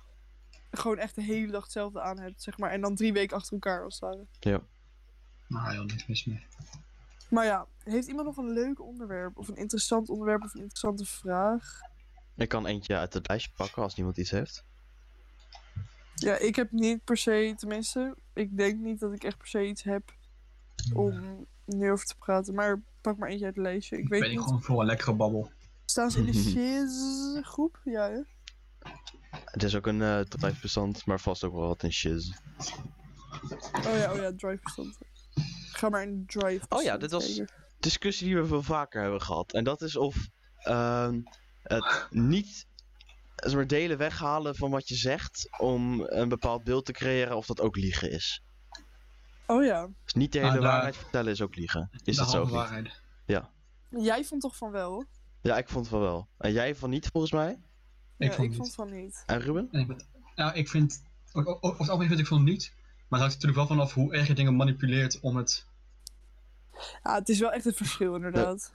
[0.71, 2.71] gewoon echt de hele dag hetzelfde aan hebt, zeg maar.
[2.71, 4.25] En dan drie weken achter elkaar als het ware.
[5.51, 6.45] Nou, joh, niks mis mee.
[7.29, 9.37] Maar ja, heeft iemand nog een leuk onderwerp?
[9.37, 11.79] Of een interessant onderwerp of een interessante vraag?
[12.35, 14.63] Ik kan eentje uit het lijstje pakken als niemand iets heeft.
[16.15, 19.67] Ja, ik heb niet per se, tenminste, ik denk niet dat ik echt per se
[19.67, 20.13] iets heb
[20.93, 22.53] om nu over te praten.
[22.53, 23.97] Maar pak maar eentje uit het lijstje.
[23.97, 24.45] Ik weet ben ik niet.
[24.45, 25.51] gewoon voor een lekkere babbel.
[25.85, 26.93] Staan ze in de shiz
[27.47, 27.81] groep?
[27.83, 28.21] Ja, hè?
[29.45, 32.31] Het is ook een uh, bestand, maar vast ook wel wat in shiz.
[33.73, 34.97] Oh ja, oh ja, drive bestand.
[35.81, 36.65] Ga maar in drive.
[36.69, 37.53] Oh ja, dit was- kijken.
[37.79, 39.53] Discussie die we veel vaker hebben gehad.
[39.53, 40.15] En dat is of
[40.57, 41.21] ehm,
[41.63, 42.65] het niet
[43.35, 47.45] zeg maar, delen weghalen van wat je zegt om een bepaald beeld te creëren, of
[47.45, 48.43] dat ook liegen is.
[49.47, 49.87] Oh ja.
[50.03, 51.89] Dus niet de Ah, hele waarheid vertellen is ook liegen.
[52.03, 52.41] Is dat zo?
[52.41, 53.01] of waarheid.
[53.89, 55.05] Jij vond toch van wel?
[55.41, 56.27] Ja, ik vond het wel wel.
[56.37, 57.59] En jij van niet, volgens mij?
[58.17, 58.57] Ja, Ik vond ik niet.
[58.57, 59.23] vond van niet.
[59.25, 59.67] En Ruben?
[59.71, 60.05] En ik ben-
[60.35, 61.03] nou, ik vind...
[61.31, 62.73] o- o- Over het algemeen vind ik van niet.
[62.75, 65.69] Maar het hangt natuurlijk wel vanaf hoe erg je dingen manipuleert om het...
[67.03, 68.73] Ja, het is wel echt een verschil inderdaad.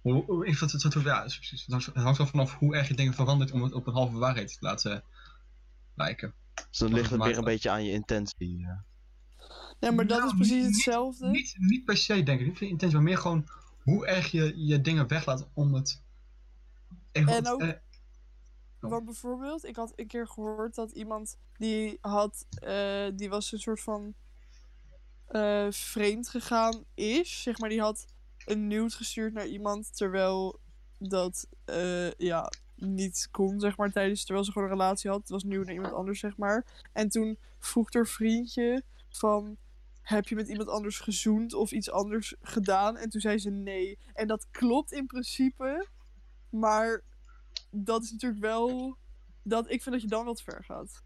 [0.00, 1.60] Hoe, hoe- ik vind het, het, ja, is precies.
[1.60, 4.18] Het hangt- het wel vanaf hoe erg je dingen verandert om het op een halve
[4.18, 5.04] waarheid te laten
[5.94, 6.34] lijken.
[6.70, 8.58] Dus dan ligt het weer een beetje aan je intentie.
[8.58, 8.84] ja.
[9.80, 11.28] Ja, maar dat Nou, is precies niet- hetzelfde.
[11.28, 12.46] Niet, niet per se, denk ik.
[12.46, 13.48] Niet per intentie, maar meer gewoon
[13.82, 16.02] hoe erg je je dingen weglaat om het...
[17.12, 17.72] Even En ook- eh,
[18.80, 23.58] Want bijvoorbeeld, ik had een keer gehoord dat iemand die had, eh, die was een
[23.58, 24.14] soort van
[25.34, 27.42] eh, vreemd gegaan is.
[27.42, 28.06] Zeg maar, die had
[28.44, 30.60] een nude gestuurd naar iemand terwijl
[30.98, 35.20] dat eh, ja, niet kon, zeg maar, tijdens terwijl ze gewoon een relatie had.
[35.20, 36.64] Het was nieuw naar iemand anders, zeg maar.
[36.92, 39.56] En toen vroeg haar vriendje van
[40.02, 42.96] heb je met iemand anders gezoend of iets anders gedaan?
[42.96, 43.98] En toen zei ze nee.
[44.14, 45.86] En dat klopt in principe,
[46.50, 47.02] maar
[47.70, 48.96] dat is natuurlijk wel
[49.42, 51.02] dat ik vind dat je dan wat ver gaat.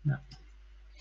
[0.00, 0.22] Ja.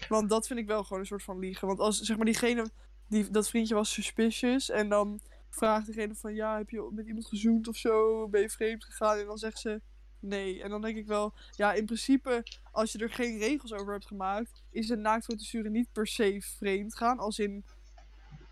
[0.09, 1.67] Want dat vind ik wel gewoon een soort van liegen.
[1.67, 2.69] Want als zeg maar diegene,
[3.07, 7.27] die, dat vriendje was suspicious en dan vraagt degene van ja, heb je met iemand
[7.27, 8.27] gezoend of zo?
[8.27, 9.17] Ben je vreemd gegaan?
[9.17, 9.81] En dan zegt ze
[10.19, 10.63] nee.
[10.63, 14.07] En dan denk ik wel, ja, in principe, als je er geen regels over hebt
[14.07, 17.19] gemaakt, is een naaktfoto sturen niet per se vreemd gaan.
[17.19, 17.65] Als in,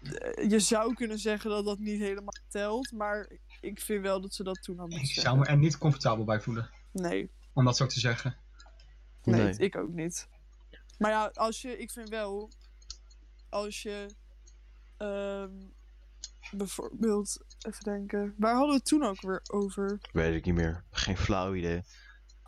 [0.04, 3.30] eh, je zou kunnen zeggen dat dat niet helemaal telt, maar
[3.62, 6.42] ik vind wel dat ze dat toen hadden Ik zou me er niet comfortabel bij
[6.42, 6.70] voelen.
[6.92, 8.36] Nee, Om dat zo te zeggen.
[9.24, 9.58] nee, Nee.
[9.58, 10.28] ik ook niet.
[11.00, 12.50] Maar ja, als je, ik vind wel,
[13.50, 14.06] als je,
[14.98, 15.52] ehm,
[16.52, 17.38] bijvoorbeeld,
[17.68, 20.00] even denken, waar hadden we het toen ook weer over?
[20.12, 20.84] Weet ik niet meer.
[20.92, 21.84] Geen flauw idee.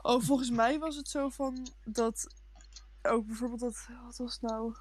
[0.02, 2.28] Oh, volgens mij was het zo van dat,
[3.02, 4.76] ook bijvoorbeeld dat, wat was het nou?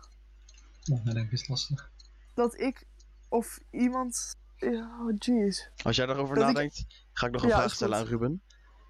[0.85, 1.91] Nee, denk ik is lastig.
[2.35, 2.87] Dat ik
[3.29, 5.69] of iemand, oh jeez.
[5.83, 8.43] Als jij daarover Dat ik- nadenkt, ga ik nog een Ja, vraag stellen aan Ruben.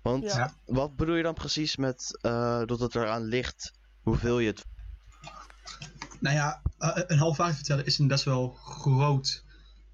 [0.02, 0.54] Want Ja.
[0.66, 3.72] wat bedoel je dan precies met eh, dat het eraan ligt
[4.10, 4.66] hoeveel je het...
[6.20, 9.44] Nou ja, eh, een half waarheid vertellen is een best wel groot.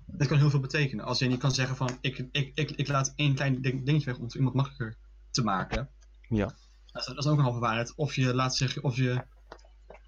[0.07, 1.05] Dat kan heel veel betekenen.
[1.05, 4.07] Als je niet kan zeggen van ik, ik, ik, ik laat één klein ding- dingetje
[4.07, 4.97] weg om het iemand makkelijker
[5.31, 5.89] te maken.
[6.29, 6.55] Ja.
[6.93, 7.95] Dat is, dat is ook een halve waarheid.
[7.97, 9.25] Of je laat zeggen, of je,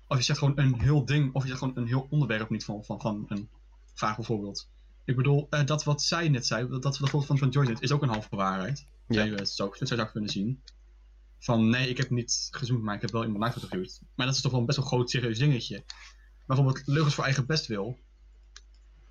[0.06, 2.64] of je zegt gewoon een heel ding, of je zegt gewoon een heel onderwerp niet
[2.64, 3.48] van, van, van een
[3.94, 4.68] vraag bijvoorbeeld.
[5.04, 7.92] Ik bedoel, eh, dat wat zij net zei, dat, dat voorbeeld van, van Joyce is
[7.92, 8.86] ook een halve waarheid.
[9.06, 9.14] Ja.
[9.14, 10.62] Zou je het zo, zo zou je kunnen zien.
[11.38, 13.70] Van nee, ik heb niet gezoend, maar ik heb wel iemand naakt.
[14.14, 15.84] Maar dat is toch wel een best wel groot serieus dingetje.
[15.86, 17.98] Maar bijvoorbeeld leugens voor eigen bestwil.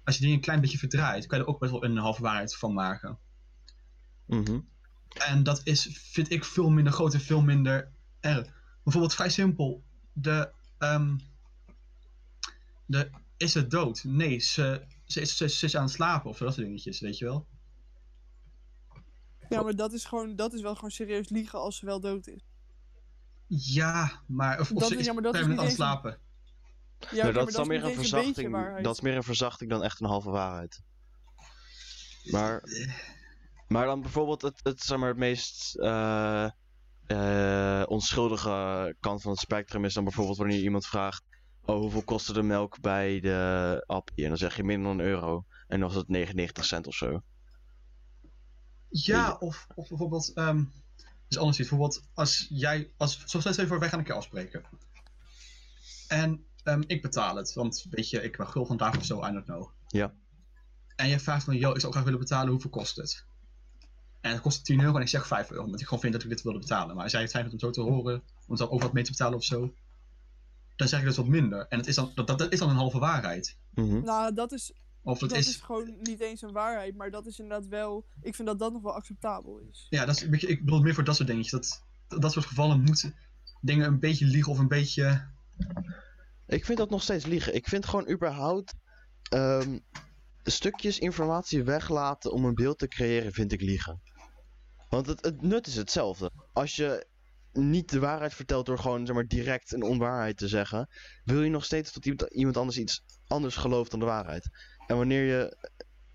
[0.04, 2.22] Als je die een klein beetje verdraait, kan je er ook best wel een halve
[2.22, 3.18] waarheid van maken.
[4.26, 4.60] Mhm.
[5.14, 8.48] En dat is, vind ik, veel minder groot en veel minder erg.
[8.84, 9.84] Bijvoorbeeld vrij simpel.
[10.14, 11.18] De, ehm,
[12.86, 14.04] de is het dood?
[14.04, 17.18] Nee, ze, ze, is, ze, ze is aan het slapen of dat soort dingetjes, weet
[17.18, 17.48] je wel.
[19.50, 22.28] Ja, maar dat is gewoon, dat is wel gewoon serieus liegen als ze wel dood
[22.28, 22.42] is.
[23.48, 25.78] Ja, maar of, of Dat ze is- is, ja, maar dat is permanent aan niet
[25.78, 26.20] het slapen.
[27.12, 28.82] Ja, Nou, dat is dan meer niet een verzachting.
[28.84, 30.82] dat is meer een verzachting dan echt een halve waarheid.
[32.24, 32.64] Maar,
[33.68, 36.50] maar dan bijvoorbeeld het, het, zeg maar, het meest eh,
[37.08, 41.24] eh, onschuldige kant van het spectrum is dan bijvoorbeeld wanneer iemand vraagt:
[41.66, 44.24] Oh, hoeveel kostte de melk bij de appie?
[44.24, 45.46] En dan zeg je minder dan een euro.
[45.68, 47.22] En dan was het 99 cent of zo.
[49.06, 50.64] Ja, of, of bijvoorbeeld, ehm
[51.28, 51.70] dus anders iets.
[51.70, 54.64] Bijvoorbeeld, als jij, als, zoals stel je voor, wij gaan een keer afspreken.
[56.08, 59.32] En ehm, ik betaal het, want weet je, ik ben gul vandaag of zo, I
[59.32, 59.70] don't know.
[59.88, 60.14] Ja.
[60.96, 63.26] En je vraagt van, yo, ik zou graag willen betalen, hoeveel kost het?
[64.22, 66.24] En het kost 10 euro en ik zeg 5 euro, omdat ik gewoon vind dat
[66.24, 66.96] ik dit wilde betalen.
[66.96, 69.12] Maar als jij het fijn om zo te horen, om dan ook wat mee te
[69.12, 69.74] betalen of zo,
[70.76, 71.68] dan zeg ik dus wat minder.
[71.68, 73.58] En het is dan, dat, dat is dan een halve waarheid.
[73.74, 74.04] Mhm.
[74.04, 74.74] Nou, dat is,
[75.08, 78.06] Of dat, dat is, is gewoon niet eens een waarheid, maar dat is inderdaad wel,
[78.22, 79.88] ik vind dat dat nog wel acceptabel is.
[79.90, 81.52] ja, dat is een beetje, ik bedoel meer voor dat soort dingetjes.
[81.52, 83.16] Dat, dat, dat soort gevallen moeten
[83.62, 85.30] dingen een beetje liegen of een beetje...
[86.48, 87.56] Ik vind dat nog steeds liegen.
[87.56, 88.74] Ik vind gewoon überhaupt
[89.30, 89.80] ehm,
[90.44, 94.02] stukjes informatie weglaten om een beeld te creëren, vind ik liegen.
[94.90, 96.32] Want het, het nut is hetzelfde.
[96.54, 97.08] Als je
[97.52, 100.90] niet de waarheid vertelt door gewoon zeg maar, direct een onwaarheid te zeggen,
[101.24, 104.50] wil je nog steeds dat iemand, iemand anders iets anders gelooft dan de waarheid.
[104.88, 105.58] En wanneer je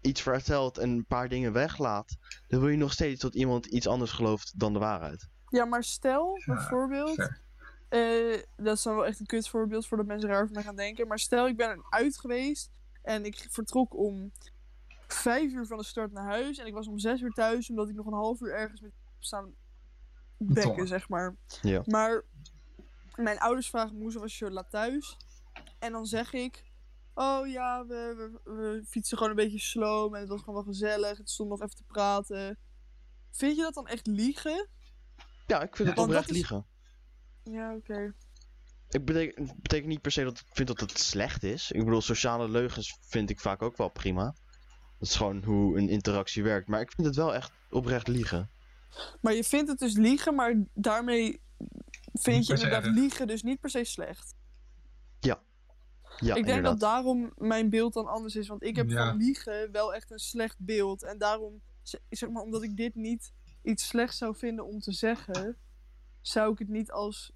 [0.00, 2.16] iets vertelt en een paar dingen weglaat,
[2.48, 5.28] dan wil je nog steeds dat iemand iets anders gelooft dan de waarheid.
[5.48, 7.40] Ja, maar stel Ja, bijvoorbeeld, fair.
[7.88, 10.76] eh, dat is dan wel echt een kut voorbeeld voordat mensen raar over mij gaan
[10.76, 12.70] denken, maar stel ik ben uit geweest
[13.02, 14.32] en ik vertrok om
[15.06, 17.88] vijf uur van de start naar huis en ik was om zes uur thuis omdat
[17.88, 19.54] ik nog een half uur ergens met staan
[20.38, 21.36] bekken, zeg maar.
[21.62, 21.82] Ja.
[21.86, 22.24] Maar
[23.14, 25.16] mijn ouders vragen me hoe was je laat thuis
[25.78, 26.71] en dan zeg ik,
[27.14, 30.72] oh ja, we, we, we fietsen gewoon een beetje sloom en het was gewoon wel
[30.72, 32.58] gezellig, het stond nog even te praten.
[33.30, 34.68] Vind je dat dan echt liegen?
[35.46, 36.66] Ja, ik vind het oprecht is- liegen.
[37.42, 38.14] Ja, oké.
[38.88, 41.70] Ik betek- het betekent niet per se dat ik vind dat het slecht is.
[41.70, 44.24] Ik bedoel, sociale leugens vind ik vaak ook wel prima.
[44.98, 46.68] Dat is gewoon hoe een interactie werkt.
[46.68, 48.50] Maar ik vind het wel echt oprecht liegen.
[49.20, 51.40] Maar je vindt het dus liegen, maar daarmee
[52.12, 52.94] vind je inderdaad erg.
[52.94, 54.34] liegen dus niet per se slecht.
[56.22, 56.80] Ja, ik denk inderdaad.
[56.80, 59.08] dat daarom mijn beeld dan anders is, want ik heb Ja.
[59.08, 61.02] van liegen wel echt een slecht beeld.
[61.02, 61.60] En daarom,
[62.10, 65.56] zeg maar, omdat ik dit niet iets slechts zou vinden om te zeggen,
[66.20, 67.32] zou ik het niet als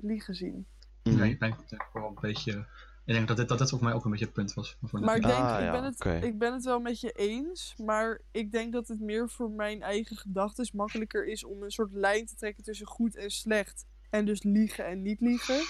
[0.00, 0.66] liegen zien.
[1.02, 1.16] Mhm.
[1.16, 2.66] Nee, ik denk dat ik wel een beetje
[3.04, 4.76] Ik denk dat dit, dat dit voor mij ook een beetje het punt was.
[4.82, 7.10] Voor Maar ik denk, Ah, ik, ja, ben het, ik ben het wel met je
[7.12, 7.74] eens.
[7.84, 11.92] Maar ik denk dat het meer voor mijn eigen gedachten makkelijker is om een soort
[11.92, 13.86] lijn te trekken tussen goed en slecht.
[14.10, 15.60] En dus liegen en niet liegen.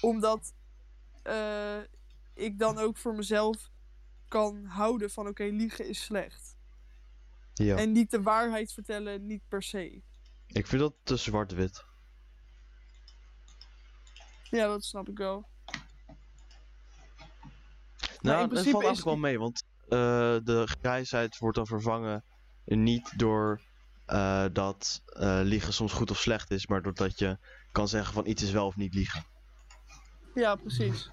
[0.00, 0.52] Omdat
[1.22, 1.78] eh,
[2.34, 3.70] ik dan ook voor mezelf
[4.28, 6.56] kan houden van oké, liegen is slecht.
[7.54, 7.76] Ja.
[7.76, 10.02] En niet de waarheid vertellen, niet per se.
[10.46, 11.84] Ik vind dat te zwart-wit.
[14.50, 15.48] Ja, dat snap ik wel.
[18.20, 19.88] Nou, dat valt is- eigenlijk wel mee, want eh,
[20.44, 22.24] de grijsheid wordt dan vervangen
[22.64, 23.60] niet door
[24.06, 25.02] eh, dat
[25.42, 27.38] liegen soms goed of slecht is, maar doordat je
[27.72, 29.24] kan zeggen van iets is wel of niet liegen.
[30.34, 31.10] Ja, precies.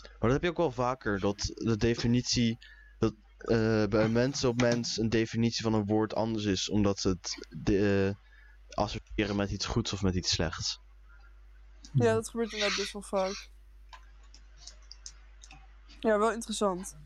[0.00, 2.58] Maar dat heb je ook wel vaker, dat de definitie,
[2.98, 7.08] dat eh, bij mensen op mens een definitie van een woord anders is, omdat ze
[7.08, 8.28] het de, eh,
[8.76, 10.80] associëren met iets goeds of met iets slechts.
[11.92, 13.50] Ja, dat gebeurt inderdaad best wel vaak.
[16.00, 16.96] Ja, wel interessant.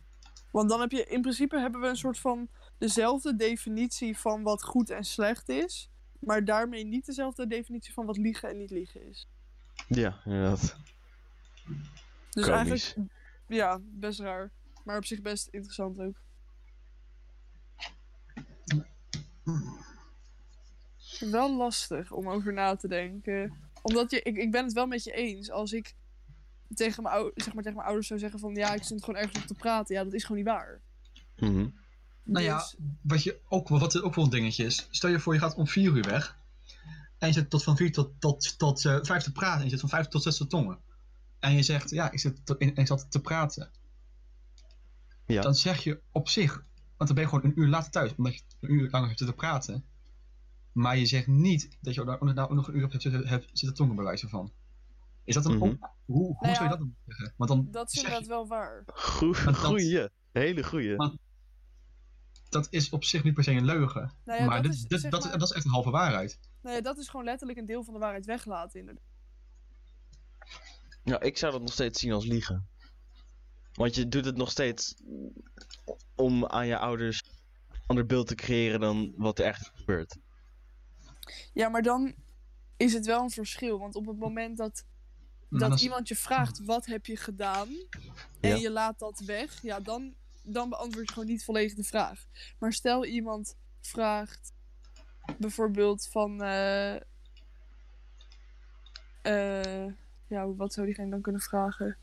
[0.51, 4.63] Want dan heb je, in principe hebben we een soort van dezelfde definitie van wat
[4.63, 5.91] goed en slecht is.
[6.21, 9.29] Maar daarmee niet dezelfde definitie van wat liegen en niet liegen is.
[9.89, 10.77] Ja, inderdaad.
[12.31, 12.51] Dus Komisch.
[12.51, 13.11] eigenlijk,
[13.47, 14.51] ja, best raar.
[14.85, 16.15] Maar op zich best interessant ook.
[21.21, 23.53] Wel lastig om over na te denken.
[23.83, 25.51] Omdat je, ik, ik ben het wel met je eens.
[25.51, 25.95] Als ik
[26.75, 29.21] tegen mijn, ou- zeg maar, tegen mijn ouders zou zeggen van ja, ik stond gewoon
[29.21, 29.95] ergens op te praten.
[29.95, 30.81] Ja, dat is gewoon niet waar.
[31.37, 31.69] Mhm.
[32.25, 34.87] Nou ja, Dus- wat, je ook, wel- wat ook wel een dingetje is.
[34.91, 36.39] Stel je voor, je gaat om 4 uur weg.
[37.23, 39.59] En je zit tot van 4 tot, tot, tot eh, 5 te praten.
[39.59, 40.79] En je zit van 5 tot 6 te tongen.
[41.39, 43.71] En je zegt, ja, ik, zit tot, ik zat te praten.
[45.27, 45.43] Ja.
[45.43, 46.53] Dan zeg je op zich,
[46.97, 48.15] want dan ben je gewoon een uur later thuis.
[48.17, 49.85] Omdat je een uur langer hebt zitten praten.
[50.73, 53.27] Maar je zegt niet dat je daar inderdaad ook nog een uur op hebt zitten,
[53.27, 54.53] hebt zitten tongen bij wijze van.
[55.25, 55.63] Is dat dan Mhm.
[55.63, 57.35] Hoe, hoe Nou zou je dat dan zeggen?
[57.37, 58.83] Want dan dat is zeg je- inderdaad wel waar.
[58.87, 60.97] Goe- dat- Goeie, hele goeie.
[62.49, 64.13] Dat is op zich niet per se een leugen.
[64.25, 65.91] Nou ja, maar dat dit, is, dit- dat, maar- is, dat is echt een halve
[65.91, 66.39] waarheid.
[66.63, 69.05] Nou ja, dat is gewoon letterlijk een deel van de waarheid weglaten inderdaad.
[71.05, 72.69] Ja, ik zou dat nog steeds zien als liegen.
[73.73, 74.95] Want je doet het nog steeds
[76.17, 77.23] om aan je ouders
[77.71, 80.17] een ander beeld te creëren dan wat er echt gebeurt.
[81.53, 82.15] Ja, maar dan
[82.77, 83.79] is het wel een verschil.
[83.79, 84.85] Want op het moment dat,
[85.49, 87.69] dat dat is- iemand je vraagt wat heb je gedaan
[88.41, 88.55] en Ja.
[88.57, 92.27] je laat dat weg, ja, dan, dan beantwoord je gewoon niet volledig de vraag.
[92.59, 94.52] Maar stel iemand vraagt
[95.39, 96.95] bijvoorbeeld van, eh
[99.23, 99.87] eh,
[100.27, 101.97] ja, wat zou diegene dan kunnen vragen?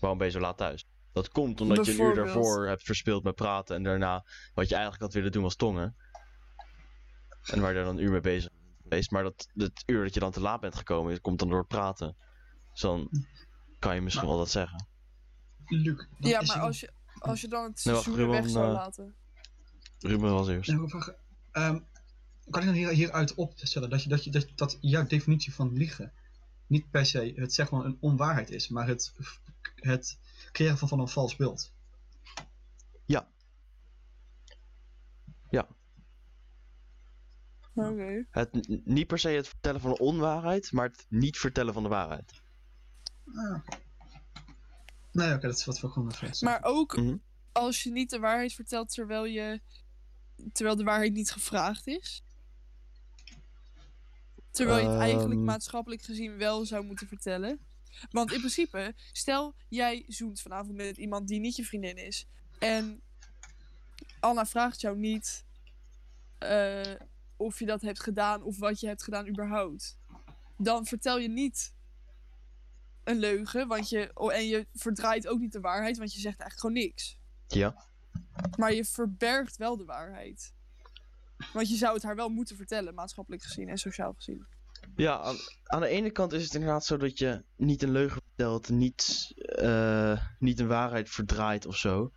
[0.00, 0.84] Waarom ben je zo laat thuis?
[1.12, 4.74] Dat komt omdat je een uur daarvoor hebt verspeeld met praten en daarna wat je
[4.74, 5.96] eigenlijk had willen doen was tongen.
[7.42, 9.10] En waar je dan een uur mee bezig bent geweest.
[9.10, 11.68] Maar dat, het uur dat je dan te laat bent gekomen, komt dan door het
[11.68, 12.16] praten.
[12.72, 13.10] Dus dan
[13.78, 14.86] kan je misschien Maar- wel dat zeggen.
[15.66, 18.28] Luc, dat ja, is maar een- als je, als je dan het Nee, wacht, seizoen
[18.30, 19.14] weg zou eh, laten.
[19.98, 20.66] Ruben was eerst.
[20.68, 21.16] Ja, ik wil vragen,
[21.52, 21.78] ehm,
[22.50, 25.72] kan ik dan hier, hieruit opstellen dat, je, dat, je, dat, dat jouw definitie van
[25.72, 26.12] liegen
[26.66, 29.12] niet per se het zeg maar een onwaarheid is, maar het,
[29.74, 30.18] het
[30.52, 31.72] creëren van, van een vals beeld?
[37.78, 38.26] Oké.
[38.30, 41.88] Het, niet per se het vertellen van een onwaarheid, maar het niet vertellen van de
[41.88, 42.42] waarheid.
[43.34, 43.60] Ah.
[45.12, 47.16] Nee, oké, dat is wat we gewoon even Maar ook Mhm.
[47.52, 49.60] als je niet de waarheid vertelt terwijl je
[50.52, 52.22] terwijl de waarheid niet gevraagd is.
[54.50, 55.44] Terwijl je het eigenlijk Ehm.
[55.44, 57.58] maatschappelijk gezien wel zou moeten vertellen.
[58.10, 62.26] Want in principe, stel jij zoent vanavond met iemand die niet je vriendin is.
[62.58, 63.02] En
[64.20, 65.46] Anna vraagt jou niet
[66.38, 66.94] eh,
[67.36, 69.98] of je dat hebt gedaan of wat je hebt gedaan überhaupt.
[70.56, 71.74] Dan vertel je niet
[73.04, 76.40] een leugen, want je, oh, en je verdraait ook niet de waarheid, want je zegt
[76.40, 77.18] eigenlijk gewoon niks.
[77.46, 77.84] Ja.
[78.58, 80.54] Maar je verbergt wel de waarheid.
[81.52, 84.46] Want je zou het haar wel moeten vertellen, maatschappelijk gezien en sociaal gezien.
[84.96, 88.22] Ja, aan, aan de ene kant is het inderdaad zo dat je niet een leugen
[88.26, 92.10] vertelt, niet, eh, niet een waarheid verdraait of zo.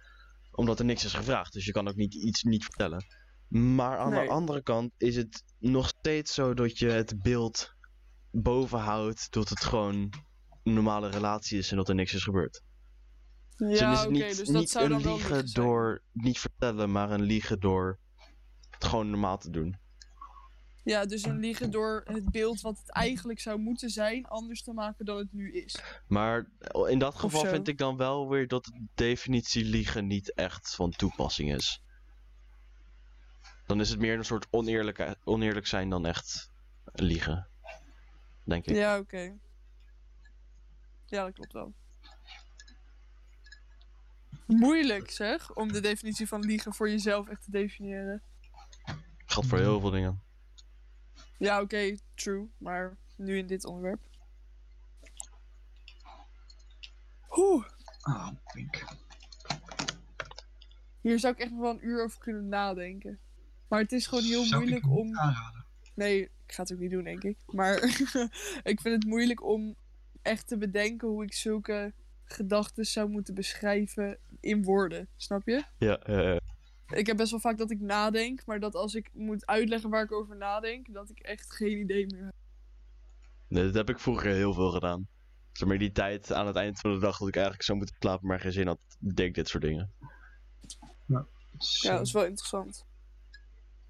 [0.52, 3.06] Omdat er niks is gevraagd, dus je kan ook niet iets niet vertellen.
[3.48, 4.26] Maar aan Nee.
[4.26, 7.74] de andere kant is het nog steeds zo dat je het beeld
[8.32, 10.14] bovenhoudt tot het gewoon
[10.64, 12.62] een normale relatie is en dat er niks is gebeurd.
[13.56, 17.12] Ja, dus is het niet, dus dat zou een dan liegen door niet vertellen, maar
[17.12, 18.00] een liegen door
[18.82, 19.80] het gewoon normaal te doen.
[20.84, 24.74] Ja, dus een liegen door het beeld wat het eigenlijk zou moeten zijn, anders te
[24.74, 25.84] maken dan het nu is.
[26.08, 26.50] Maar
[26.88, 30.92] in dat geval vind ik dan wel weer dat de definitie liegen niet echt van
[30.92, 31.84] toepassing is.
[33.66, 36.52] Dan is het meer een soort oneerlijk, oneerlijk zijn dan echt
[36.94, 37.48] liegen.
[38.44, 38.76] Denk ik.
[38.76, 39.38] Ja, oké.
[41.06, 41.74] Ja, dat klopt wel.
[44.46, 48.22] Moeilijk zeg, om de definitie van liegen voor jezelf echt te definiëren.
[49.32, 50.22] Geldt voor heel veel dingen.
[51.38, 52.50] Ja, oké, true.
[52.58, 54.00] Maar nu in dit onderwerp.
[57.38, 57.66] Oeh,
[58.02, 58.84] Ah, pink.
[61.02, 63.20] hier zou ik echt nog wel een uur over kunnen nadenken.
[63.68, 65.18] Maar het is gewoon heel Zou moeilijk om.
[65.18, 65.66] aanraden.
[65.96, 67.38] Nee, ik ga het ook niet doen, denk ik.
[67.46, 67.76] Maar
[68.72, 69.76] ik vind het moeilijk om
[70.22, 75.08] echt te bedenken hoe ik zulke gedachten zou moeten beschrijven in woorden.
[75.16, 75.64] Snap je?
[75.78, 76.40] Ja, ja, ja.
[76.94, 80.04] Ik heb best wel vaak dat ik nadenk, maar dat als ik moet uitleggen waar
[80.04, 82.34] ik over nadenk, dat ik echt geen idee meer heb.
[83.48, 85.08] Nee, dat heb ik vroeger heel veel gedaan.
[85.52, 87.96] Zeg maar die tijd aan het eind van de dag dat ik eigenlijk zou moeten
[88.00, 89.92] slapen, maar geen zin had, deed ik dit soort dingen.
[91.58, 91.88] Zo.
[91.88, 92.86] Ja, dat is wel interessant.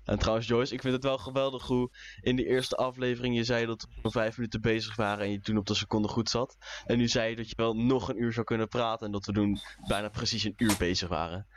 [0.04, 1.89] En trouwens, Joyce, ik vind het wel geweldig hoe
[2.22, 5.58] in die eerste aflevering je zei dat we vijf minuten bezig waren en je toen
[5.58, 6.58] op de seconde goed zat.
[6.86, 9.26] En nu zei je dat je wel nog een uur zou kunnen praten en dat
[9.26, 11.47] we toen bijna precies een uur bezig waren.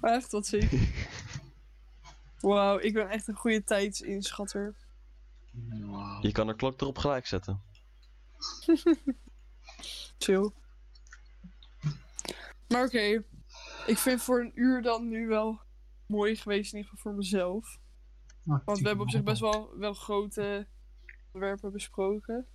[0.00, 0.68] Echt, wat zie
[2.40, 4.74] Wauw, ik ben echt een goede tijdsinschatter.
[5.68, 6.22] Wauw.
[6.22, 7.60] Je kan de klok erop gelijk zetten.
[10.18, 10.50] Chill.
[12.68, 13.24] Maar oké,
[13.86, 15.60] ik vind voor een uur dan nu wel
[16.06, 17.78] mooi geweest, in ieder geval voor mezelf.
[18.46, 20.66] Ah, Want we hebben op zich best wel, wel grote
[21.32, 22.46] onderwerpen besproken.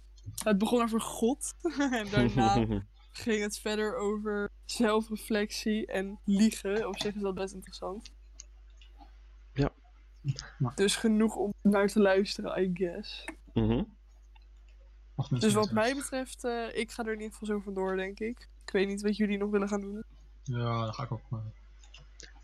[0.44, 1.54] Het begon over God.
[1.92, 2.84] en daarna
[3.18, 6.88] ging het verder over zelfreflectie en liegen.
[6.88, 8.12] Op zich is dat best interessant.
[9.54, 9.72] Ja.
[10.76, 13.26] Dus genoeg om naar te luisteren, I guess.
[13.54, 13.84] Mhm.
[15.16, 18.20] Mensen Dus wat mij betreft, eh, ik ga er in ieder geval zo vandoor, denk
[18.20, 18.50] ik.
[18.66, 20.04] Ik weet niet wat jullie nog willen gaan doen.
[20.44, 21.22] Ja, dan ga ik ook.
[21.32, 21.38] eh,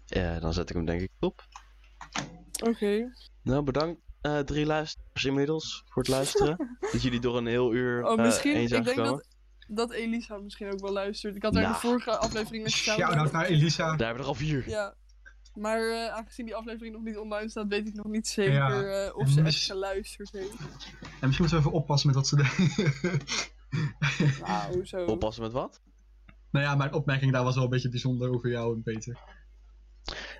[0.06, 1.44] Ja, dan zet ik hem denk ik op.
[2.64, 3.14] Oké.
[3.42, 6.78] Nou, bedankt eh, drie luisteraars inmiddels voor het luisteren.
[6.92, 9.18] dat jullie door een heel uur Oh, eh, misschien, heen ik zijn denk gekomen.
[9.18, 9.31] dat,
[9.74, 11.36] dat Elisa misschien ook wel luistert.
[11.36, 11.86] Ik had haar in de Nou.
[11.88, 13.10] vorige aflevering een shout-out.
[13.10, 13.84] Shout-out naar Elisa.
[13.96, 14.70] Daar hebben we er al vier.
[14.70, 14.96] Ja.
[15.56, 18.82] Maar eh, aangezien die aflevering nog niet online staat, weet ik nog niet zeker Ja.
[19.06, 20.52] eh, of ze echt geluisterd heeft.
[20.52, 20.58] En
[21.28, 23.22] misschien moeten we even oppassen met wat ze denken.
[24.48, 25.06] Nou, hoezo?
[25.06, 25.82] Oppassen met wat?
[26.52, 29.18] nou ja, mijn opmerking daar was wel een beetje bijzonder over jou en Peter.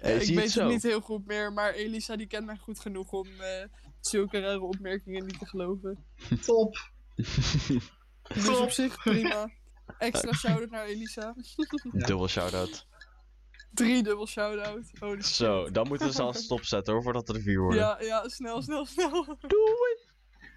[0.02, 0.68] Eh, ik zie je weet het het zo?
[0.68, 3.66] niet heel goed meer, maar Elisa die kent mij goed genoeg om eh,
[4.00, 6.06] zulke rare opmerkingen niet te geloven.
[6.46, 6.78] Top!
[8.34, 9.50] Dus op zich prima.
[9.98, 11.36] Extra shout-out naar Elisa.
[11.92, 12.86] Dubbel shout-out.
[13.74, 14.92] Drie dubbel shout-out.
[15.00, 15.26] Holy shit.
[15.26, 17.80] Zo, dan moeten we ze al stopzetten hoor, voordat er vier worden.
[17.80, 19.26] Ja, ja, snel, snel, snel.
[19.48, 20.11] Doei!